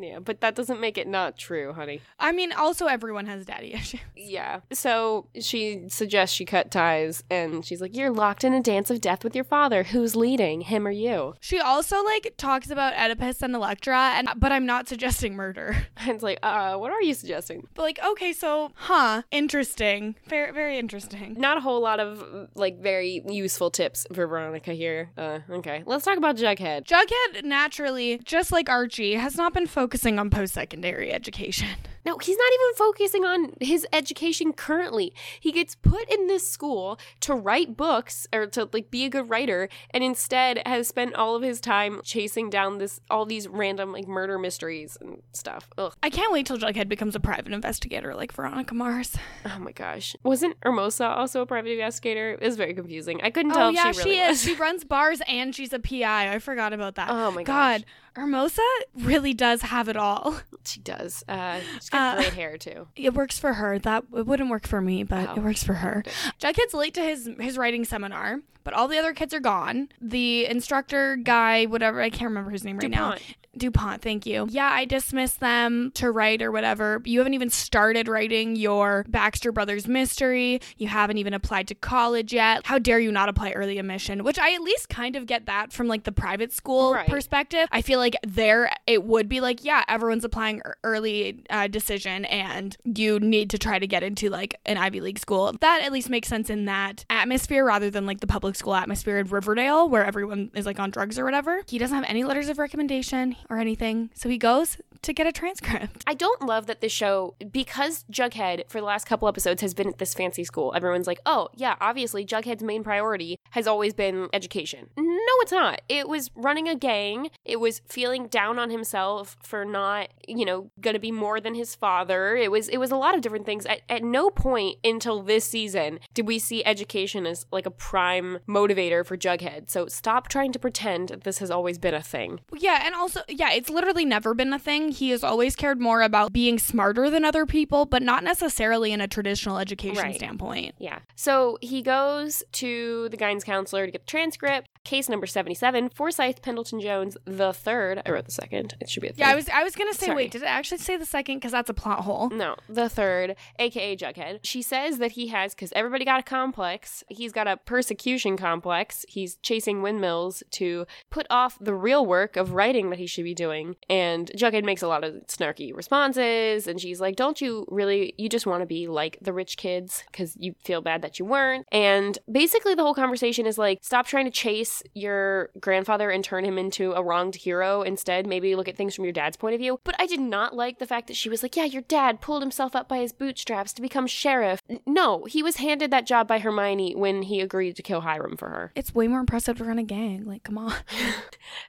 [0.00, 0.18] Yeah.
[0.20, 2.00] But that doesn't make it not true, honey.
[2.18, 4.00] I mean, also everyone has daddy issues.
[4.16, 4.60] Yeah.
[4.72, 7.22] So she suggests she cut ties.
[7.30, 9.82] And she's like, You're locked in a dance of death with your father.
[9.82, 11.34] Who's leading, him or you?
[11.40, 15.86] She also like talks about Oedipus and Electra, and but I'm not suggesting murder.
[15.98, 17.68] And it's like, uh, what are you suggesting?
[17.74, 21.34] But like, okay, so huh, interesting, very very interesting.
[21.38, 25.10] not a whole lot of like very useful tips for Veronica here.
[25.16, 26.84] Uh, okay, let's talk about Jughead.
[26.84, 31.68] Jughead naturally, just like Archie, has not been focusing on post-secondary education.
[32.04, 35.12] No, he's not even focusing on his education currently.
[35.40, 39.28] He gets put in this school to write books or to like be a good
[39.30, 43.92] writer, and instead has spent all of his time chasing down this all these random
[43.92, 45.68] like murder mysteries and stuff.
[45.78, 45.94] Ugh.
[46.02, 49.16] I can't wait till Jughead becomes a private investigator like Veronica Mars.
[49.44, 50.14] Oh my gosh.
[50.22, 52.30] Wasn't Hermosa also a private investigator?
[52.32, 53.20] It was very confusing.
[53.22, 54.28] I couldn't tell Oh if yeah, she really she is.
[54.30, 54.42] was.
[54.42, 56.32] She runs bars and she's a PI.
[56.32, 57.08] I forgot about that.
[57.10, 57.84] Oh my God.
[58.14, 58.62] Hermosa
[58.94, 60.40] really does have it all.
[60.64, 61.24] She does.
[61.28, 62.88] Uh, she's got Uh, great hair too.
[62.96, 63.78] It works for her.
[63.78, 65.34] That it wouldn't work for me, but Oh.
[65.36, 66.02] it works for her.
[66.40, 69.88] Jughead's late to his his writing seminar, but all the other kids are gone.
[70.00, 73.14] The instructor guy, whatever, I can't remember his name right now.
[73.56, 74.02] DuPont.
[74.02, 74.46] Thank you.
[74.50, 77.02] Yeah, I dismissed them to write or whatever.
[77.04, 80.60] You haven't even started writing your Baxter Brothers mystery.
[80.78, 82.66] You haven't even applied to college yet.
[82.66, 84.24] How dare you not apply early admission?
[84.24, 87.08] Which I at least kind of get that from like the private school Right.
[87.08, 87.68] perspective.
[87.70, 92.76] I feel like there it would be like, yeah, everyone's applying early uh, decision and
[92.84, 95.54] you need to try to get into like an Ivy League school.
[95.60, 99.18] That at least makes sense in that atmosphere rather than like the public school atmosphere
[99.18, 101.62] in Riverdale where everyone is like on drugs or whatever.
[101.68, 104.10] He doesn't have any letters of recommendation or anything.
[104.14, 106.04] So he goes to get a transcript.
[106.06, 109.88] I don't love that this show, because Jughead for the last couple episodes has been
[109.88, 114.28] at this fancy school, everyone's like, oh, yeah, obviously Jughead's main priority has always been
[114.32, 114.90] education.
[115.32, 115.80] No, it's not.
[115.88, 120.70] It was running a gang, it was feeling down on himself for not, you know,
[120.80, 122.36] gonna be more than his father.
[122.36, 123.64] It was it was a lot of different things.
[123.66, 128.38] At, at no point until this season did we see education as like a prime
[128.48, 129.70] motivator for Jughead.
[129.70, 132.40] So stop trying to pretend that this has always been a thing.
[132.58, 134.90] Yeah, and also, yeah, it's literally never been a thing.
[134.90, 139.00] He has always cared more about being smarter than other people, but not necessarily in
[139.00, 140.14] a traditional education Right.
[140.16, 140.74] standpoint.
[140.78, 140.98] Yeah.
[141.16, 144.68] So he goes to the guidance counselor to get the transcript.
[144.84, 148.02] Case number number 77, Forsyth Pendleton Jones the third.
[148.04, 148.74] I wrote the second.
[148.80, 149.18] It should be a third.
[149.20, 150.16] Yeah, I was I was gonna say, Sorry.
[150.16, 151.36] wait, did it actually say the second?
[151.36, 152.28] Because that's a plot hole.
[152.30, 154.40] No, the third, aka Jughead.
[154.42, 159.04] She says that he has, because everybody got a complex, he's got a persecution complex.
[159.08, 163.34] He's chasing windmills to put off the real work of writing that he should be
[163.34, 163.76] doing.
[163.88, 166.66] And Jughead makes a lot of snarky responses.
[166.66, 170.02] And she's like, Don't you really, you just want to be like the rich kids
[170.10, 171.64] because you feel bad that you weren't.
[171.70, 175.11] And basically, the whole conversation is like, Stop trying to chase your
[175.60, 177.82] grandfather and turn him into a wronged hero.
[177.82, 179.78] Instead, maybe look at things from your dad's point of view.
[179.84, 182.42] But I did not like the fact that she was like, Yeah, your dad pulled
[182.42, 184.60] himself up by his bootstraps to become sheriff.
[184.86, 188.48] No, he was handed that job by Hermione when he agreed to kill Hiram for
[188.48, 188.72] her.
[188.74, 190.24] It's way more impressive to run a gang.
[190.24, 190.74] Like, come on.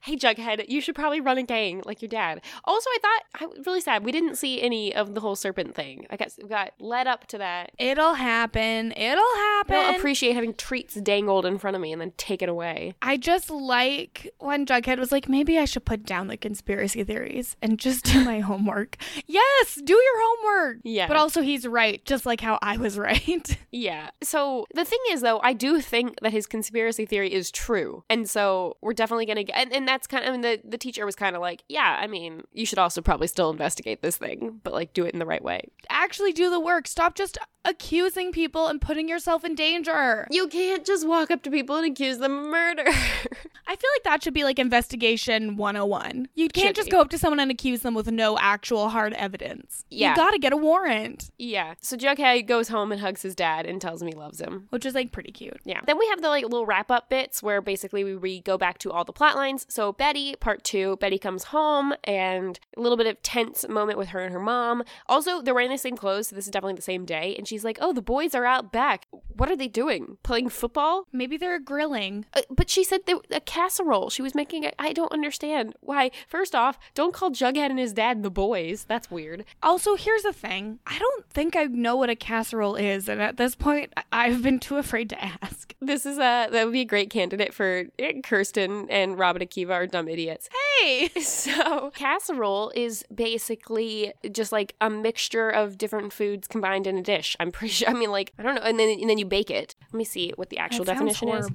[0.01, 2.41] Hey, Jughead, you should probably run a gang like your dad.
[2.63, 5.75] Also, I thought I was really sad we didn't see any of the whole serpent
[5.75, 6.05] thing.
[6.09, 7.71] I guess we got led up to that.
[7.77, 8.91] It'll happen.
[8.93, 9.75] It'll I happen.
[9.75, 12.93] don't appreciate having treats dangled in front of me and then take it away.
[13.01, 17.55] I just like when Jughead was like, maybe I should put down the conspiracy theories
[17.61, 18.97] and just do my homework.
[19.27, 20.77] Yes, do your homework.
[20.83, 21.07] Yeah.
[21.07, 23.57] But also, he's right, just like how I was right.
[23.71, 24.09] Yeah.
[24.21, 28.29] So the thing is, though, I do think that his conspiracy theory is true, and
[28.29, 29.57] so we're definitely gonna get.
[29.57, 30.29] And, and that's kind of.
[30.29, 33.01] I mean, the the teacher was kind of like, yeah, I mean, you should also
[33.01, 35.69] probably still investigate this thing, but like do it in the right way.
[35.89, 36.87] Actually, do the work.
[36.87, 40.27] Stop just accusing people and putting yourself in danger.
[40.29, 42.85] You can't just walk up to people and accuse them of murder.
[43.67, 46.27] I feel like that should be like investigation 101.
[46.35, 46.91] You can't Should just be.
[46.91, 49.85] go up to someone and accuse them with no actual hard evidence.
[49.89, 50.11] Yeah.
[50.11, 51.75] You gotta get a warrant, yeah.
[51.81, 54.67] So Jughead goes home and hugs his dad and tells him he loves him.
[54.69, 55.59] which is like pretty cute.
[55.65, 55.81] Yeah.
[55.85, 58.77] Then we have the like little wrap up bits where basically we re- go back
[58.79, 59.65] to all the plot lines.
[59.69, 64.09] So Betty, part two, Betty comes home and a little bit of tense moment with
[64.09, 64.83] her and her mom.
[65.07, 67.35] Also, they're wearing the same clothes, so this is definitely the same day.
[67.37, 69.07] And she's like, "Oh, the boys are out back.
[69.35, 70.17] What are they doing?
[70.23, 72.25] Playing football?" Maybe they're grilling.
[72.33, 74.09] Uh, but she said they, a casserole.
[74.09, 74.69] She was making.
[74.79, 76.11] I don't understand why.
[76.27, 78.85] First off, don't call Jughead and his dad the boys.
[78.87, 79.45] That's weird.
[79.61, 80.79] Also, here's the thing.
[80.87, 84.41] I don't think I know what a casserole is, and at this point, I- I've
[84.41, 85.73] been too afraid to ask.
[85.81, 89.71] This is a that would be a great candidate for eh, Kirsten and Robin Akiva
[89.71, 90.49] are dumb idiots.
[90.79, 91.09] Hey!
[91.23, 97.35] So, casserole is basically just like a mixture of different foods combined in a dish.
[97.39, 97.89] I'm pretty sure.
[97.89, 99.75] I mean, like I don't know, and then and then you bake it.
[99.91, 101.49] Let me see what the actual That definition is.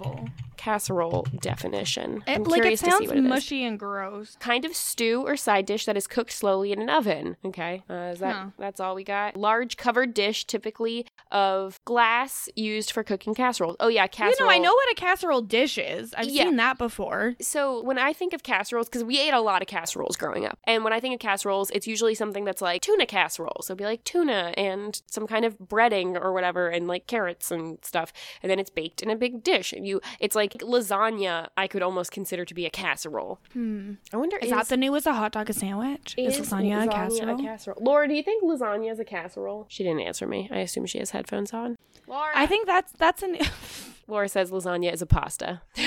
[0.59, 2.23] Casserole definition.
[2.27, 3.29] It, I'm like it curious to see what it is.
[3.29, 4.37] mushy and gross.
[4.41, 7.37] Kind of stew or side dish that is cooked slowly in an oven.
[7.45, 8.47] Okay, uh, is that Huh.
[8.59, 9.37] that's all we got?
[9.37, 13.76] Large covered dish, typically of glass, used for cooking casseroles.
[13.81, 14.35] Oh yeah, casserole.
[14.39, 16.14] You know, I know what a casserole dish is.
[16.16, 16.45] I've Yeah.
[16.45, 17.35] seen that before.
[17.41, 20.59] So when I think of casseroles, because we ate a lot of casseroles growing up,
[20.64, 23.62] and when I think of casseroles, it's usually something that's like tuna casserole.
[23.62, 27.51] So it'd be like tuna and some kind of breading or whatever, and like carrots
[27.51, 28.12] and stuff,
[28.43, 29.72] and then it's baked in a big dish.
[29.72, 31.49] And you, it's like lasagna.
[31.57, 33.41] I could almost consider to be a casserole.
[33.53, 33.95] Hmm.
[34.12, 36.14] I wonder Is, that the new as a hot dog a sandwich?
[36.16, 37.39] Is, lasagna, a casserole?
[37.43, 37.79] casserole?
[37.81, 39.66] Laura, do you think lasagna is a casserole?
[39.68, 40.49] She didn't answer me.
[40.51, 41.77] I assume she has headphones on.
[42.07, 43.49] Laura, I think that's that's an yeah,
[44.09, 45.61] Laura says lasagna is a pasta.
[45.77, 45.83] so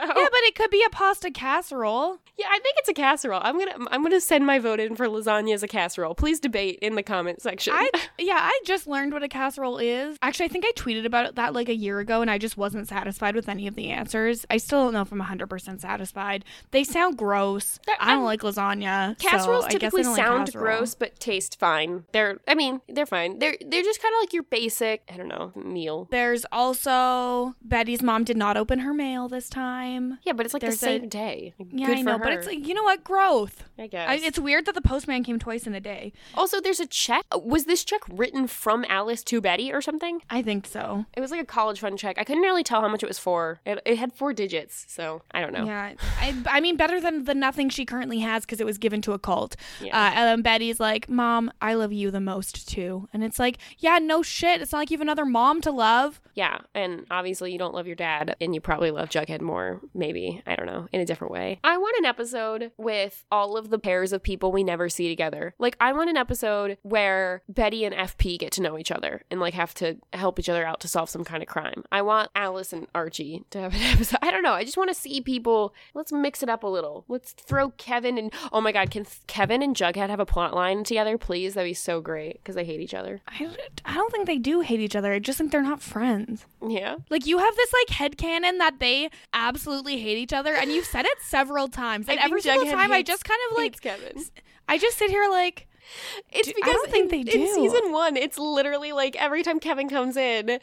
[0.00, 2.18] but it could be a pasta casserole.
[2.36, 3.40] Yeah, I think it's a casserole.
[3.42, 6.14] I'm gonna I'm gonna send my vote in for lasagna as a casserole.
[6.14, 7.72] Please debate in the comment section.
[7.76, 10.16] I yeah, I just learned what a casserole is.
[10.22, 12.88] Actually, I think I tweeted about that like a year ago, and I just wasn't
[12.88, 14.46] satisfied with any of the answers.
[14.50, 16.44] I still don't know if I'm 100 percent satisfied.
[16.70, 17.78] They sound gross.
[17.86, 19.20] They're- I don't I'm- like lasagna.
[19.20, 20.64] so Casseroles I guess I typically don't like sound casserole.
[20.64, 22.04] gross but taste fine.
[22.12, 23.38] They're I mean, they're fine.
[23.38, 26.08] They're they're just kind of like your basic, I don't know, meal.
[26.10, 30.18] There's also Betty's mom did not open her mail this time.
[30.22, 31.54] Yeah, but it's like There's the a- same day.
[31.58, 33.64] Like, Yeah, Good I know, but it's like you know what, growth.
[33.78, 34.08] I guess.
[34.08, 36.12] I, it's weird that the postman came twice in a day.
[36.34, 37.24] also, there's a check.
[37.36, 40.20] Was this check written from Alice to Betty or something?
[40.30, 41.06] I think so.
[41.16, 42.16] It was like a college fund check.
[42.18, 43.60] I couldn't really tell how much it was for.
[43.66, 45.64] It, it had four digits, so I don't know.
[45.64, 49.00] Yeah, I, I mean, better than the nothing she currently has because it was given
[49.02, 49.56] to a cult.
[49.82, 49.96] Yeah.
[49.96, 53.58] Uh, and then Betty's like, "Mom, I love you the most too," and it's like,
[53.78, 54.60] yeah, no shit.
[54.62, 56.20] It's not like you have another mom to love.
[56.34, 60.42] Yeah, and obviously you don't love your dad, and you probably love Jughead more, maybe,
[60.46, 61.60] I don't know, in a different way.
[61.64, 65.54] I want an episode with all of the pairs of people we never see together.
[65.58, 69.40] Like, I want an episode where Betty and FP get to know each other and,
[69.40, 71.84] like, have to help each other out to solve some kind of crime.
[71.90, 74.18] I want Alice and Archie to have an episode.
[74.22, 75.74] I don't know, I just want to see people.
[75.94, 77.04] Let's mix it up a little.
[77.08, 80.84] Let's throw Kevin and, oh my god, can Kevin and Jughead have a plot line
[80.84, 81.54] together, please?
[81.54, 83.20] That'd be so great, because they hate each other.
[83.28, 83.48] I,
[83.84, 85.12] I don't think they do hate each other.
[85.12, 86.46] I just think they're not friends.
[86.66, 86.96] Yeah.
[87.14, 91.04] Like you have this like headcanon that they absolutely hate each other, and you've said
[91.06, 92.08] it several times.
[92.14, 94.20] And every single Jughead time, I just kind of like Kevin.
[94.68, 95.68] I just sit here like,
[96.32, 99.44] It's Do- I because don't think in, they in season one, it's literally like every
[99.44, 100.58] time Kevin comes in, uh,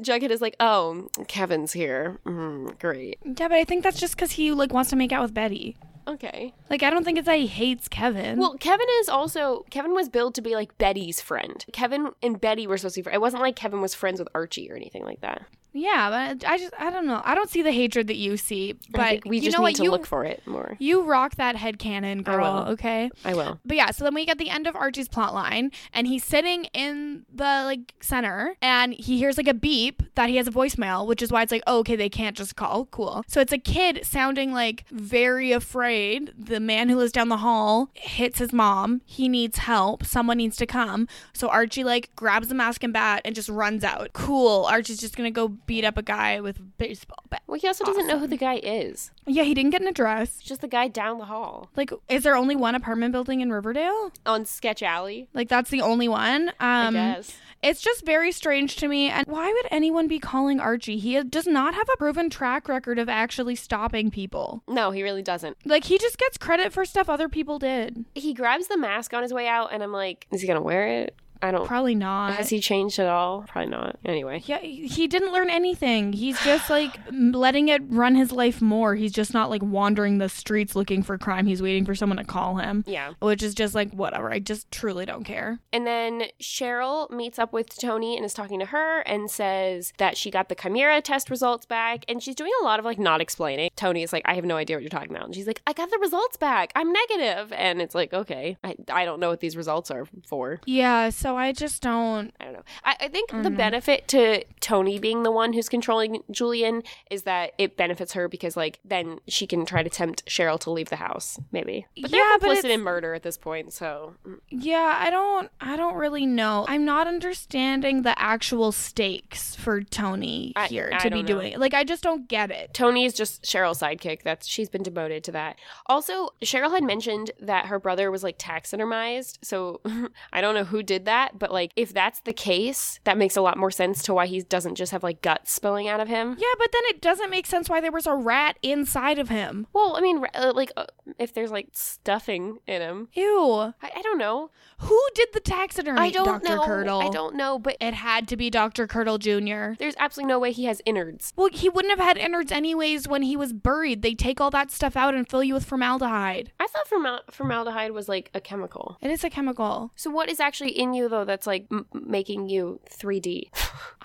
[0.00, 2.18] Jughead is like, "Oh, Kevin's here.
[2.24, 3.18] Mm, great.
[3.22, 5.76] Yeah, but I think that's just because he like wants to make out with Betty.
[6.08, 8.38] Okay." Like I don't think it's that he hates Kevin.
[8.38, 11.62] Well, Kevin is also Kevin was billed to be like Betty's friend.
[11.74, 13.12] Kevin and Betty were supposed to be.
[13.12, 15.42] It wasn't like Kevin was friends with Archie or anything like that.
[15.72, 17.22] Yeah, but I just I don't know.
[17.24, 18.74] I don't see the hatred that you see.
[18.90, 19.76] But I we you just know need what?
[19.76, 20.76] to you look for it more.
[20.78, 22.54] you rock that head canon, I girl.
[22.54, 22.72] will.
[22.72, 23.10] Okay.
[23.24, 23.58] I will.
[23.64, 26.66] But yeah, so then we get the end of Archie's plot line, and he's sitting
[26.66, 31.06] in the like center, and he hears like a beep that he has a voicemail,
[31.06, 32.86] which is why it's like, oh, okay, they can't just call.
[32.86, 33.24] Cool.
[33.26, 36.32] So it's a kid sounding like very afraid.
[36.38, 39.00] The man who lives down the hall hits his mom.
[39.06, 40.04] He needs help.
[40.04, 41.08] Someone needs to come.
[41.32, 44.10] So Archie like grabs the mask and bat and just runs out.
[44.12, 44.66] Cool.
[44.66, 47.42] Archie's just gonna go beat up a guy with a baseball bat.
[47.46, 49.10] Well, he also doesn't know who the guy is.
[49.26, 50.36] Yeah, he didn't get an address.
[50.38, 53.52] It's just the guy down the hall Like, is there only one apartment building in
[53.52, 54.12] Riverdale?
[54.26, 55.28] on Sketch Alley.
[55.34, 56.48] Like that's the only one.
[56.60, 57.36] Um, I guess.
[57.62, 59.08] It's just very strange to me.
[59.08, 60.98] And why would anyone be calling Archie?
[60.98, 64.64] He does not have a proven track record of actually stopping people.
[64.66, 65.56] No, he really doesn't.
[65.64, 68.04] Like he just gets credit for stuff other people did.
[68.14, 70.88] He grabs the mask on his way out, and I'm like, is he gonna wear
[70.88, 71.14] it?
[71.42, 71.66] I don't.
[71.66, 72.34] Probably not.
[72.36, 73.44] Has he changed at all?
[73.48, 73.98] Probably not.
[74.04, 74.42] Anyway.
[74.46, 76.12] yeah, he didn't learn anything.
[76.12, 78.94] He's just like letting it run his life more.
[78.94, 81.46] He's just not like wandering the streets looking for crime.
[81.46, 83.14] He's waiting for someone to call him, Yeah.
[83.20, 84.30] which is just like whatever.
[84.32, 85.58] I just truly don't care.
[85.72, 90.16] And then Cheryl meets up with Tony and is talking to her and says that
[90.16, 92.04] she got the Chimera test results back.
[92.08, 93.70] And she's doing a lot of like not explaining.
[93.76, 95.24] Tony is like, I have no idea what you're talking about.
[95.24, 96.72] And she's like, I got the results back.
[96.76, 97.52] I'm negative.
[97.52, 100.60] And it's like, okay, I, I don't know what these results are for.
[100.66, 102.32] Yeah, so I just don't.
[102.40, 102.62] I don't know.
[102.84, 107.52] I, I think the benefit to Tony being the one who's controlling Julian is that
[107.58, 110.96] it benefits her because, like, then she can try to tempt Cheryl to leave the
[110.96, 111.86] house, maybe.
[112.00, 115.76] But they're Yeah, complicit in murder at this point, so mm, Yeah, I don't I
[115.76, 116.64] don't really know.
[116.68, 121.26] I'm not understanding the actual stakes for Tony I- here I to be know.
[121.26, 121.58] doing.
[121.58, 122.74] Like I just don't get it.
[122.74, 124.22] Tony is just Cheryl's sidekick.
[124.22, 125.56] That's she's been demoted to that.
[125.86, 129.38] Also, Cheryl had mentioned that her brother was like taxidermized.
[129.42, 129.80] So
[130.32, 133.40] I don't know who did that, but like if that's the case, that makes a
[133.40, 136.36] lot more sense to why he doesn't just have like guts spilling out of him.
[136.38, 139.66] Yeah, but then it doesn't make sense why there was a rat inside of him.
[139.72, 140.86] Well, I mean, uh, like uh,
[141.18, 143.50] if there's like stuffing in him, Ew.
[143.82, 144.50] I, I don't know.
[144.78, 146.00] Who did the taxidermy?
[146.00, 146.56] I don't Dr.
[146.56, 146.64] know.
[146.64, 147.00] Curdle.
[147.00, 148.86] I don't know, but It had to be Dr.
[148.86, 149.74] Curdle Jr.
[149.78, 151.32] there's absolutely no way he has innards.
[151.36, 154.02] Well, he wouldn't have had innards anyways when he was buried.
[154.02, 156.52] They take all that stuff out and fill you with formaldehyde.
[156.58, 158.98] I thought formal- formaldehyde was like a chemical.
[159.00, 159.92] It is a chemical.
[159.94, 163.48] So what is actually in you though that's like m- making you 3D?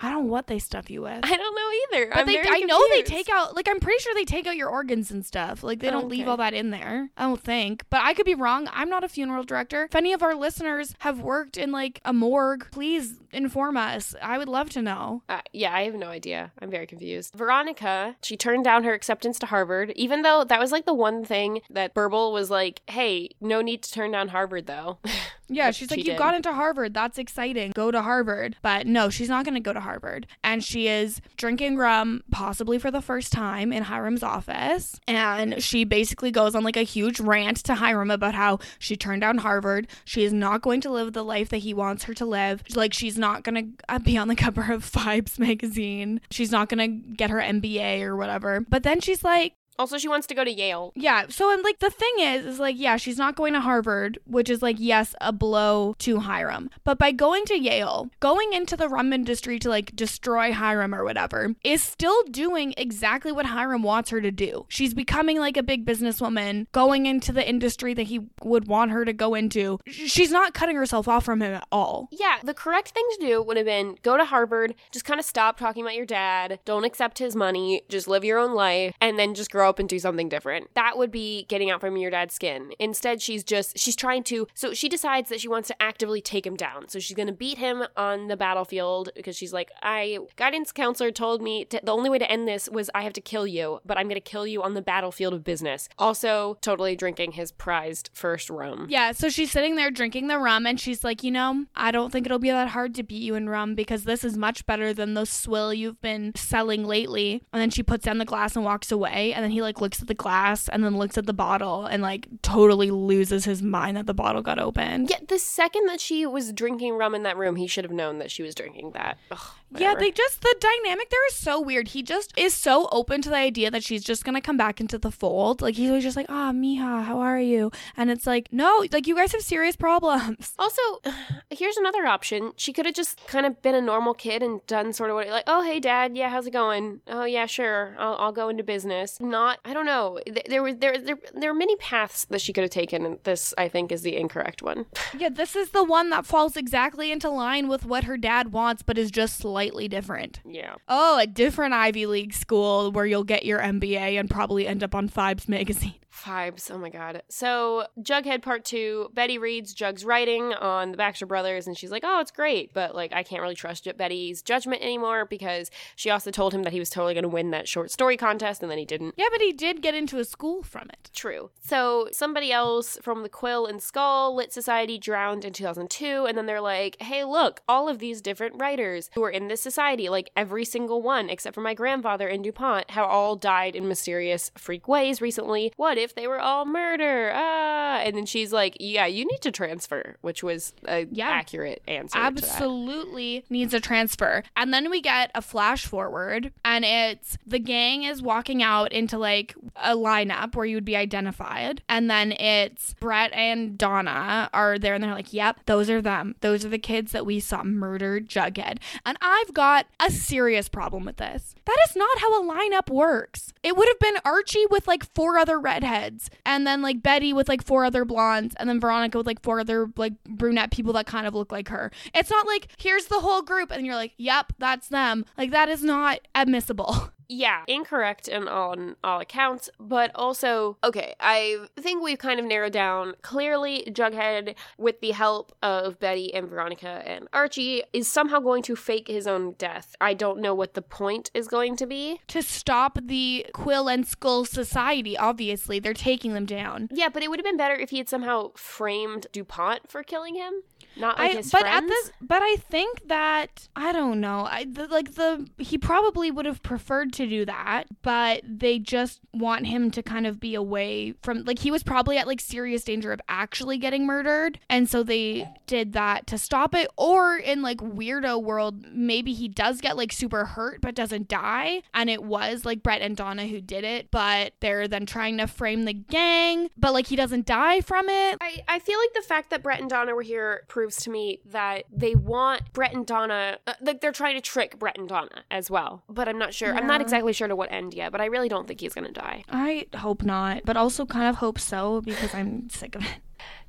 [0.00, 1.20] I don't know what they stuff you with.
[1.24, 1.54] I don't
[1.92, 2.10] know either.
[2.14, 4.68] But they, I know they take out, like, I'm pretty sure they take out your
[4.68, 5.62] organs and stuff.
[5.64, 7.10] Like, they don't leave all that in there.
[7.16, 7.84] I don't think.
[7.90, 8.68] But I could be wrong.
[8.72, 9.84] I'm not a funeral director.
[9.84, 14.14] If any of our listeners have worked in, like, a morgue, please inform us.
[14.22, 15.22] I would love to know.
[15.28, 16.52] Uh, yeah, I have no idea.
[16.60, 17.34] I'm very confused.
[17.34, 21.24] Veronica, she turned down her acceptance to Harvard, even though that was like the one
[21.24, 24.98] thing that Burble was like, hey, no need to turn down Harvard though.
[25.48, 26.18] Yeah, she's like, you did.
[26.18, 26.94] got into Harvard.
[26.94, 27.72] That's exciting.
[27.74, 28.56] Go to Harvard.
[28.62, 30.26] But no, she's not going to go to Harvard.
[30.44, 35.00] And she is drinking rum, possibly for the first time, in Hiram's office.
[35.06, 39.22] And she basically goes on like a huge rant to Hiram about how she turned
[39.22, 39.88] down Harvard.
[40.04, 42.62] She is not going to live the life that he wants her to live.
[42.74, 46.20] Like, she's not going to uh, be on the cover of Vibes magazine.
[46.30, 48.60] She's not going to get her MBA or whatever.
[48.60, 50.92] But then she's like, also, she wants to go to Yale.
[50.96, 51.26] yeah.
[51.28, 54.50] So, and like the thing is, is like, yeah, she's not going to Harvard, which
[54.50, 56.70] is like, yes, a blow to Hiram.
[56.84, 61.04] But by going to Yale, going into the rum industry to like destroy Hiram or
[61.04, 64.66] whatever, is still doing exactly what Hiram wants her to do.
[64.68, 69.04] She's becoming like a big businesswoman, going into the industry that he would want her
[69.04, 69.78] to go into.
[69.86, 72.08] She's not cutting herself off from him at all.
[72.10, 75.26] Yeah, the correct thing to do would have been go to Harvard, just kind of
[75.26, 79.18] stop talking about your dad, don't accept his money, just live your own life, and
[79.18, 80.74] then just grow up and do something different.
[80.74, 82.72] That would be getting out from your dad's skin.
[82.78, 86.46] Instead, she's just, she's trying to, so she decides that she wants to actively take
[86.46, 86.88] him down.
[86.88, 91.10] So she's going to beat him on the battlefield because she's like, I, guidance counselor
[91.10, 93.80] told me to, the only way to end this was I have to kill you,
[93.84, 95.88] but I'm going to kill you on the battlefield of business.
[95.98, 98.86] Also, totally drinking his prized first rum.
[98.88, 102.10] Yeah, so she's sitting there drinking the rum and she's like, you know, I don't
[102.10, 104.92] think it'll be that hard to beat you in rum because this is much better
[104.92, 107.42] than the swill you've been selling lately.
[107.52, 109.32] And then she puts down the glass and walks away.
[109.32, 111.84] And then he he like looks at the glass and then looks at the bottle
[111.84, 115.10] and like totally loses his mind that the bottle got opened.
[115.10, 118.18] Yeah, the second that she was drinking rum in that room, he should have known
[118.18, 119.18] that she was drinking that.
[119.32, 119.40] Ugh,
[119.76, 121.88] Yeah, they just the dynamic there is so weird.
[121.88, 124.98] He just is so open to the idea that she's just gonna come back into
[124.98, 125.60] the fold.
[125.60, 129.06] Like he's always just like, "Ah, Mija, how are you?" And it's like, no, like
[129.06, 130.54] you guys have serious problems.
[130.58, 130.82] Also,
[131.50, 132.52] here's another option.
[132.56, 135.28] She could have just kind of been a normal kid and done sort of what,
[135.28, 137.00] like, oh, hey, dad, yeah, how's it going?
[137.06, 139.18] Oh, yeah, sure, I'll, I'll go into business.
[139.20, 140.18] Not, I don't know.
[140.48, 143.54] There was there there there are many paths that she could have taken, and this
[143.56, 144.86] I think is the incorrect one.
[145.18, 148.82] Yeah, this is the one that falls exactly into line with what her dad wants,
[148.82, 150.40] but is just slightly different.
[150.44, 150.76] Yeah.
[150.86, 154.94] Oh, a different Ivy League school where you'll get your MBA and probably end up
[154.94, 155.96] on Fibes magazine.
[156.24, 156.70] Vibes.
[156.70, 157.22] Oh my god.
[157.28, 159.10] So, Jughead part two.
[159.14, 162.94] Betty reads Jug's writing on the Baxter Brothers, and she's like, "Oh, it's great, but
[162.94, 166.78] like I can't really trust Betty's judgment anymore because she also told him that he
[166.78, 169.40] was totally going to win that short story contest, and then he didn't." Yeah, but
[169.40, 171.10] he did get into a school from it.
[171.14, 171.50] True.
[171.60, 176.46] So somebody else from the Quill and Skull Lit Society drowned in 2002, and then
[176.46, 180.30] they're like, "Hey, look, all of these different writers who are in this society, like
[180.36, 184.88] every single one except for my grandfather in DuPont, have all died in mysterious freak
[184.88, 185.72] ways recently.
[185.76, 187.32] What if they were all murder?
[187.34, 191.28] Ah!" And then she's like, "Yeah, you need to transfer," which was a Yeah.
[191.28, 192.18] accurate answer.
[192.18, 192.44] to that.
[192.44, 194.42] Absolutely needs a transfer.
[194.56, 199.18] And then we get a flash forward, and it's the gang is walking out into
[199.18, 201.82] like a lineup where you would be identified.
[201.88, 206.34] And then it's Brett and Donna are there, and they're like, yep, those are them.
[206.40, 208.78] Those are the kids that we saw murder Jughead.
[209.04, 211.54] And I've got a serious problem with this.
[211.64, 213.52] That is not how a lineup works.
[213.62, 215.97] It would have been Archie with like four other redheads,
[216.44, 219.60] and then like Betty with like four other blondes, and then Veronica with like four
[219.60, 221.90] other like brunette people that kind of look like her.
[222.14, 225.24] It's not like here's the whole group, and you're like, yep, that's them.
[225.36, 227.10] Like that is not admissible.
[227.28, 231.14] yeah, incorrect and on all accounts, but also okay.
[231.20, 233.84] I think we've kind of narrowed down clearly.
[233.88, 239.08] Jughead, with the help of Betty and Veronica and Archie, is somehow going to fake
[239.08, 239.94] his own death.
[240.00, 242.20] I don't know what the point is going to be.
[242.28, 246.88] to stop the Quill and Skull Society, obviously, they're taking them down.
[246.92, 250.34] Yeah, but it would have been better if he had somehow framed Dupont for killing
[250.34, 250.62] him,
[250.96, 251.84] not like I, his but friends.
[251.84, 254.46] at this, but I think that I don't know.
[254.50, 259.20] I the, like the he probably would have preferred to do that, but they just
[259.32, 262.84] want him to kind of be away from like he was probably at like serious
[262.84, 266.88] danger of actually getting murdered, and so they did that to stop it.
[266.96, 271.82] Or in like weirdo world, maybe he does get like super hurt but doesn't die,
[271.92, 275.46] and it was like Brett and Donna who did it, but they're then trying to
[275.46, 278.38] frame the gang, but like he doesn't die from it.
[278.40, 281.40] I, I feel like the fact that Brett and Donna were here proves to me
[281.46, 285.44] that they want Brett and Donna, uh, like they're trying to trick Brett and Donna
[285.50, 286.04] as well.
[286.08, 286.74] But I'm not sure.
[286.74, 287.07] I'm not.
[287.08, 289.44] Exactly sure to what end yet, but I really don't think he's going to die.
[289.48, 293.18] I hope not, but also kind of hope so because I'm sick of it.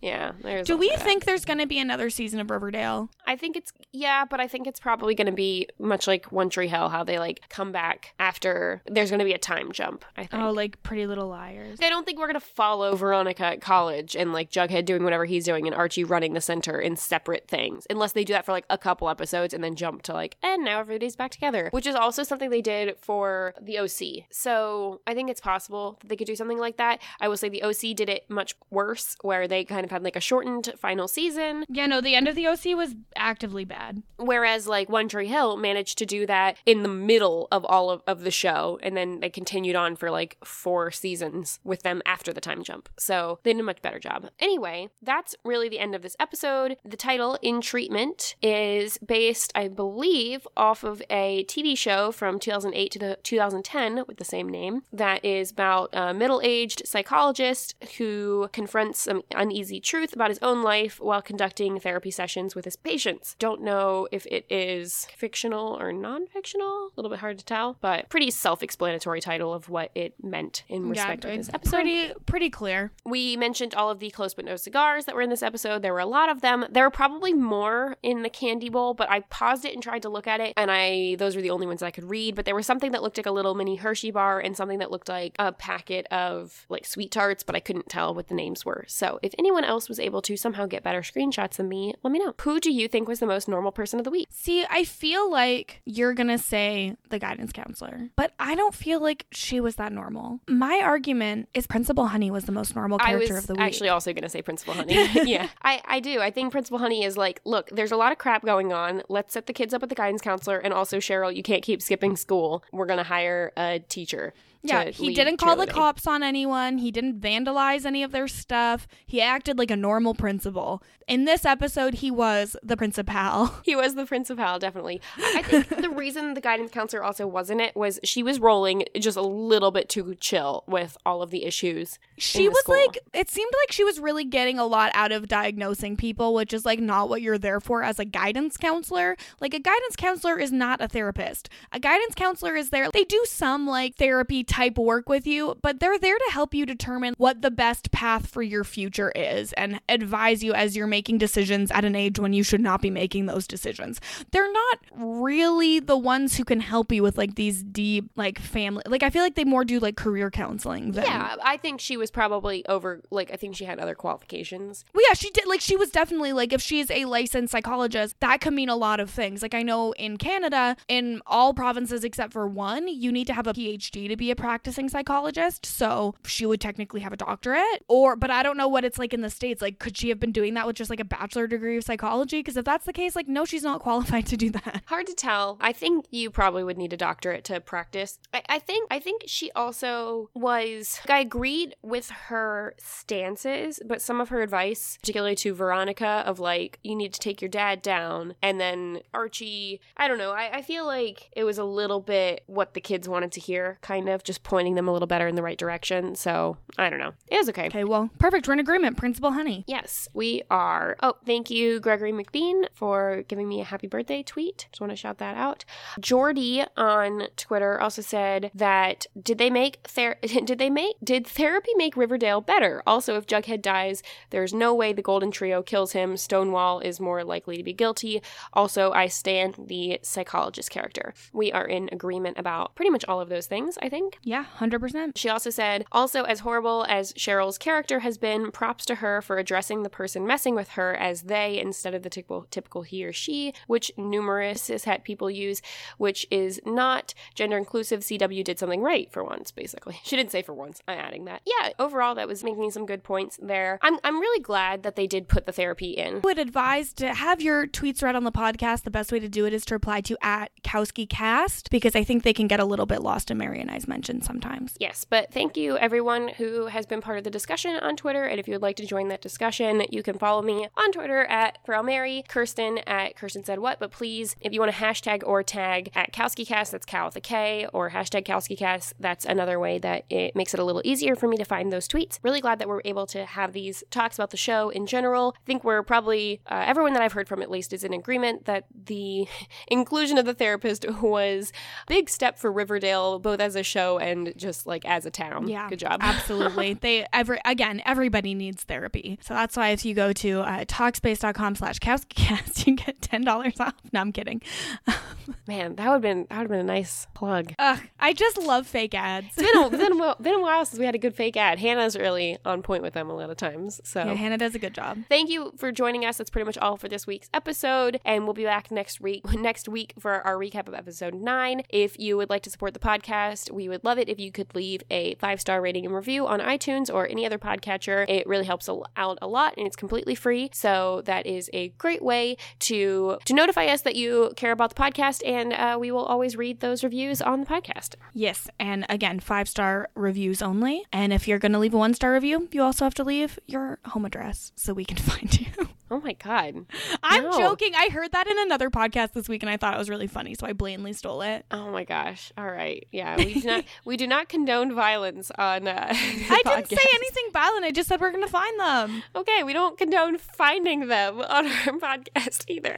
[0.02, 0.32] Yeah.
[0.42, 3.10] There's Do we think there's going to be another season of Riverdale?
[3.28, 6.50] I think it's, yeah, but I think it's probably going to be much like One
[6.50, 10.06] Tree Hill, how they like come back after there's going to be a time jump,
[10.16, 10.42] I think.
[10.42, 11.80] Oh, like Pretty Little Liars.
[11.82, 15.46] I don't think we're gonna follow Veronica at college and like Jughead doing whatever he's
[15.46, 18.66] doing and Archie running the center in separate things, unless they do that for like
[18.70, 21.96] a couple episodes and then jump to like, and now everybody's back together, which is
[21.96, 24.26] also something they did for the OC.
[24.32, 27.02] So I think it's possible that they could do something like that.
[27.20, 30.16] I will say the OC did it much worse, where they kind of had like
[30.16, 33.79] a shortened final season, Yeah, no, the end of the OC was actively bad.
[34.18, 38.02] Whereas like One Tree Hill managed to do that in the middle of all of,
[38.08, 42.34] of the show, and then they continued on for like four seasons with them after
[42.34, 42.90] the time jump.
[42.98, 44.30] So they did a much better job.
[44.40, 46.78] Anyway, that's really the end of this episode.
[46.84, 52.92] The title, In Treatment, is based, I believe, off of a TV show from 2008
[52.92, 59.02] to the 2010 with the same name that is about a middle-aged psychologist who confronts
[59.02, 63.36] some uneasy truth about his own life while conducting therapy sessions with his patients.
[63.40, 63.69] Don't know
[64.12, 66.88] if it is fictional or non-fictional.
[66.88, 70.90] A little bit hard to tell, but pretty self-explanatory title of what it meant in
[70.90, 71.76] respect yeah, of this episode.
[71.76, 72.92] pretty pretty clear.
[73.06, 75.82] We mentioned all of the close but no cigars that were in this episode.
[75.82, 76.66] There were a lot of them.
[76.70, 80.10] There were probably more in the candy bowl, but I paused it and tried to
[80.10, 82.36] look at it, and I those were the only ones I could read.
[82.36, 84.92] But there was something that looked like a little mini Hershey bar and something that
[84.92, 88.66] looked like a packet of like sweet tarts, but I couldn't tell what the names
[88.66, 88.86] were.
[88.88, 92.20] So if anyone else was able to somehow get better screenshots than me, let me
[92.20, 92.34] know.
[92.42, 94.28] Who do you think was the most normal person of the week?
[94.32, 99.02] See, I feel like you're going to say the guidance counselor, but I don't feel
[99.02, 100.40] like she was that normal.
[100.48, 103.62] My argument is Principal Honey was the most normal character of the week.
[103.62, 104.94] I was actually also going to say Principal Honey.
[105.30, 106.20] yeah, I, I do.
[106.20, 109.04] I think Principal Honey is like, look, there's a lot of crap going on.
[109.10, 110.58] Let's set the kids up with the guidance counselor.
[110.58, 112.64] And also, Cheryl, you can't keep skipping school.
[112.72, 114.34] We're going to hire a teacher.
[114.62, 116.80] Yeah, he didn't call the cops on anyone.
[116.80, 118.88] He didn't vandalize any of their stuff.
[119.06, 120.84] He acted like a normal principal.
[121.08, 123.52] In this episode, he was the principal.
[123.64, 125.00] He was the principal, definitely.
[125.18, 129.16] I think the reason the guidance counselor also wasn't it was she was rolling just
[129.18, 132.00] a little bit too chill with all of the issues.
[132.18, 132.76] She the was school.
[132.76, 136.52] like, it seemed like she was really getting a lot out of diagnosing people, which
[136.54, 139.16] is like not what you're there for as a guidance counselor.
[139.40, 141.50] Like, a guidance counselor is not a therapist.
[141.72, 145.80] A guidance counselor is there, they do some like therapy type work with you, but
[145.80, 149.80] they're there to help you determine what the best path for your future is and
[149.88, 153.28] advise you as you're making decisions at an age when you should not be making
[153.28, 154.02] those decisions.
[154.32, 158.84] They're not really the ones who can help you with like these deep, like family,
[158.88, 161.06] like, I feel like they more do like career counseling than.
[161.06, 163.02] Yeah, I think she was probably over.
[163.12, 164.84] Like, I think she had other qualifications.
[164.94, 165.48] Well, yeah, she did.
[165.48, 169.00] Like, she was definitely like, if she's a licensed psychologist, that could mean a lot
[169.00, 169.42] of things.
[169.42, 173.46] Like, I know in Canada, in all provinces except for one, you need to have
[173.46, 175.66] a PhD to be a practicing psychologist.
[175.66, 177.84] So she would technically have a doctorate.
[177.88, 179.62] Or, but I don't know what it's like in the States.
[179.62, 182.40] Like, could she have been doing that with just like a bachelor degree of psychology?
[182.40, 184.84] Because if that's the case, like, no, she's not qualified to do that.
[184.86, 185.58] Hard to tell.
[185.60, 188.20] I think you probably would need a doctorate to practice.
[188.34, 188.88] I, I think.
[188.92, 191.00] I think she also was.
[191.10, 196.80] I agreed with her stances, but some of her advice, particularly to Veronica, of like
[196.84, 199.82] you need to take your dad down, and then Archie.
[199.98, 200.32] I don't know.
[200.32, 203.78] I, I feel like it was a little bit what the kids wanted to hear,
[203.82, 206.14] kind of just pointing them a little better in the right direction.
[206.14, 207.14] So I don't know.
[207.30, 207.66] It was okay.
[207.66, 208.48] Okay, well, perfect.
[208.48, 208.96] We're in agreement.
[208.96, 209.64] Principal Honey.
[209.66, 210.96] Yes, we are.
[211.02, 214.68] Oh, thank you, Gregory McBean, for giving me a happy birthday tweet.
[214.72, 215.66] Just want to shout that out.
[216.00, 221.72] Jordy on Twitter also said that did they make ther- did they make did therapy
[221.76, 222.84] make Riverdale better?
[222.86, 226.18] Also, if Jughead dies, there's no way the Golden Trio kills him.
[226.18, 228.22] Stonewall is more likely to be guilty.
[228.54, 231.16] Also, I stand the psychologist character.
[231.34, 233.80] We are in agreement about pretty much all of those things.
[233.82, 234.19] I think.
[234.22, 235.14] Yeah, 100%.
[235.16, 239.38] She also said, also, as horrible as Cheryl's character has been, props to her for
[239.38, 243.14] addressing the person messing with her as they instead of the typical, typical he or
[243.14, 245.62] she, which numerous cishet people use,
[245.98, 248.02] which is not gender inclusive.
[248.02, 250.00] CW did something right for once, basically.
[250.10, 250.82] She didn't say for once.
[250.88, 251.42] I'm adding that.
[251.46, 253.78] Yeah, overall, that was making some good points there.
[253.84, 256.16] I'm, I'm really glad that they did put the therapy in.
[256.16, 258.84] I would advise to have your tweets read on the podcast.
[258.84, 262.24] The best way to do it is to reply to at KowskiCast because I think
[262.24, 263.88] they can get a little bit lost in Mary and I's
[264.22, 264.76] sometimes.
[264.80, 268.26] Yes, but thank you everyone who has been part of the discussion on Twitter.
[268.26, 271.26] And if you would like to join that discussion, you can follow me on Twitter
[271.26, 273.80] at Pharrell Mary, Kirsten at Kirsten Said What.
[273.80, 277.22] But please, if you want to hashtag or tag at KowskiCast, that's Cow with a
[277.22, 281.28] K, or hashtag KowskiCast, that's another way that it makes it a little easier for
[281.28, 282.20] me to find those tweets.
[282.24, 285.36] Really glad that we're able to have these talks about the show in general.
[285.38, 288.46] I think we're probably, uh, everyone that I've heard from at least is in agreement
[288.46, 289.28] that the
[289.68, 291.52] inclusion of the therapist was
[291.88, 295.48] a big step for Riverdale, both as a show and just like as a town.
[295.48, 296.00] Yeah, Good job.
[296.02, 296.74] Absolutely.
[296.82, 299.20] they every again, everybody needs therapy.
[299.22, 303.60] So that's why if you go to uh, talkspace.com slash KowskiCast, you get ten dollars
[303.60, 303.76] off.
[303.94, 304.42] No, I'm kidding.
[305.48, 307.54] Man, that would have been that would have been a nice plug.
[307.60, 309.28] Ugh, I just love fake ads.
[309.38, 311.38] It's been a, been, a, while- been a while since we had a good fake
[311.38, 311.60] ad.
[311.60, 313.80] Hannah's really on point with them a lot of times.
[313.84, 315.00] So Yeah, Hannah does a good job.
[315.10, 316.18] Thank you for joining us.
[316.18, 319.68] That's pretty much all for this week's episode, and we'll be back next week next
[319.70, 321.62] week for our recap of episode nine.
[321.70, 324.54] If you would like to support the podcast, we would love it if you could
[324.54, 328.08] leave a five star rating and review on iTunes or any other podcatcher.
[328.08, 330.52] It really helps out a lot, and it's completely free.
[330.54, 334.76] So that is a great way to to notify us that you care about the
[334.76, 337.96] podcast, and uh, we will always read those reviews on the podcast.
[338.14, 340.84] Yes, and again, five star reviews only.
[340.94, 343.40] And if you're going to leave a one star review, you also have to leave
[343.48, 345.70] your home address so we can find you.
[345.92, 346.66] Oh my god!
[347.04, 347.32] I'm No.
[347.38, 347.72] joking.
[347.76, 350.36] I heard that in another podcast this week and I thought it was really funny,
[350.36, 351.46] so I blatantly stole it.
[351.52, 352.32] Oh my gosh!
[352.38, 355.68] All right, yeah, we do not we do not condone violence on.
[355.68, 357.66] Uh, I didn't say anything violent.
[357.66, 359.04] I just said we're going to find them.
[359.16, 362.78] Okay, we don't condone finding them on our podcast either.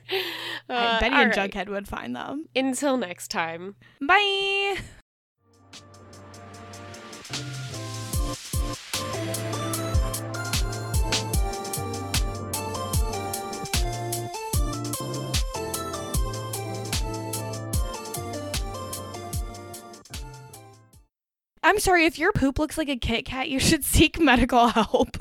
[0.69, 1.51] Uh, Betty and right.
[1.51, 2.45] Jughead would find them.
[2.55, 3.75] Until next time.
[3.99, 4.77] Bye.
[21.63, 25.17] I'm sorry, if your poop looks like a Kit Kat, you should seek medical help.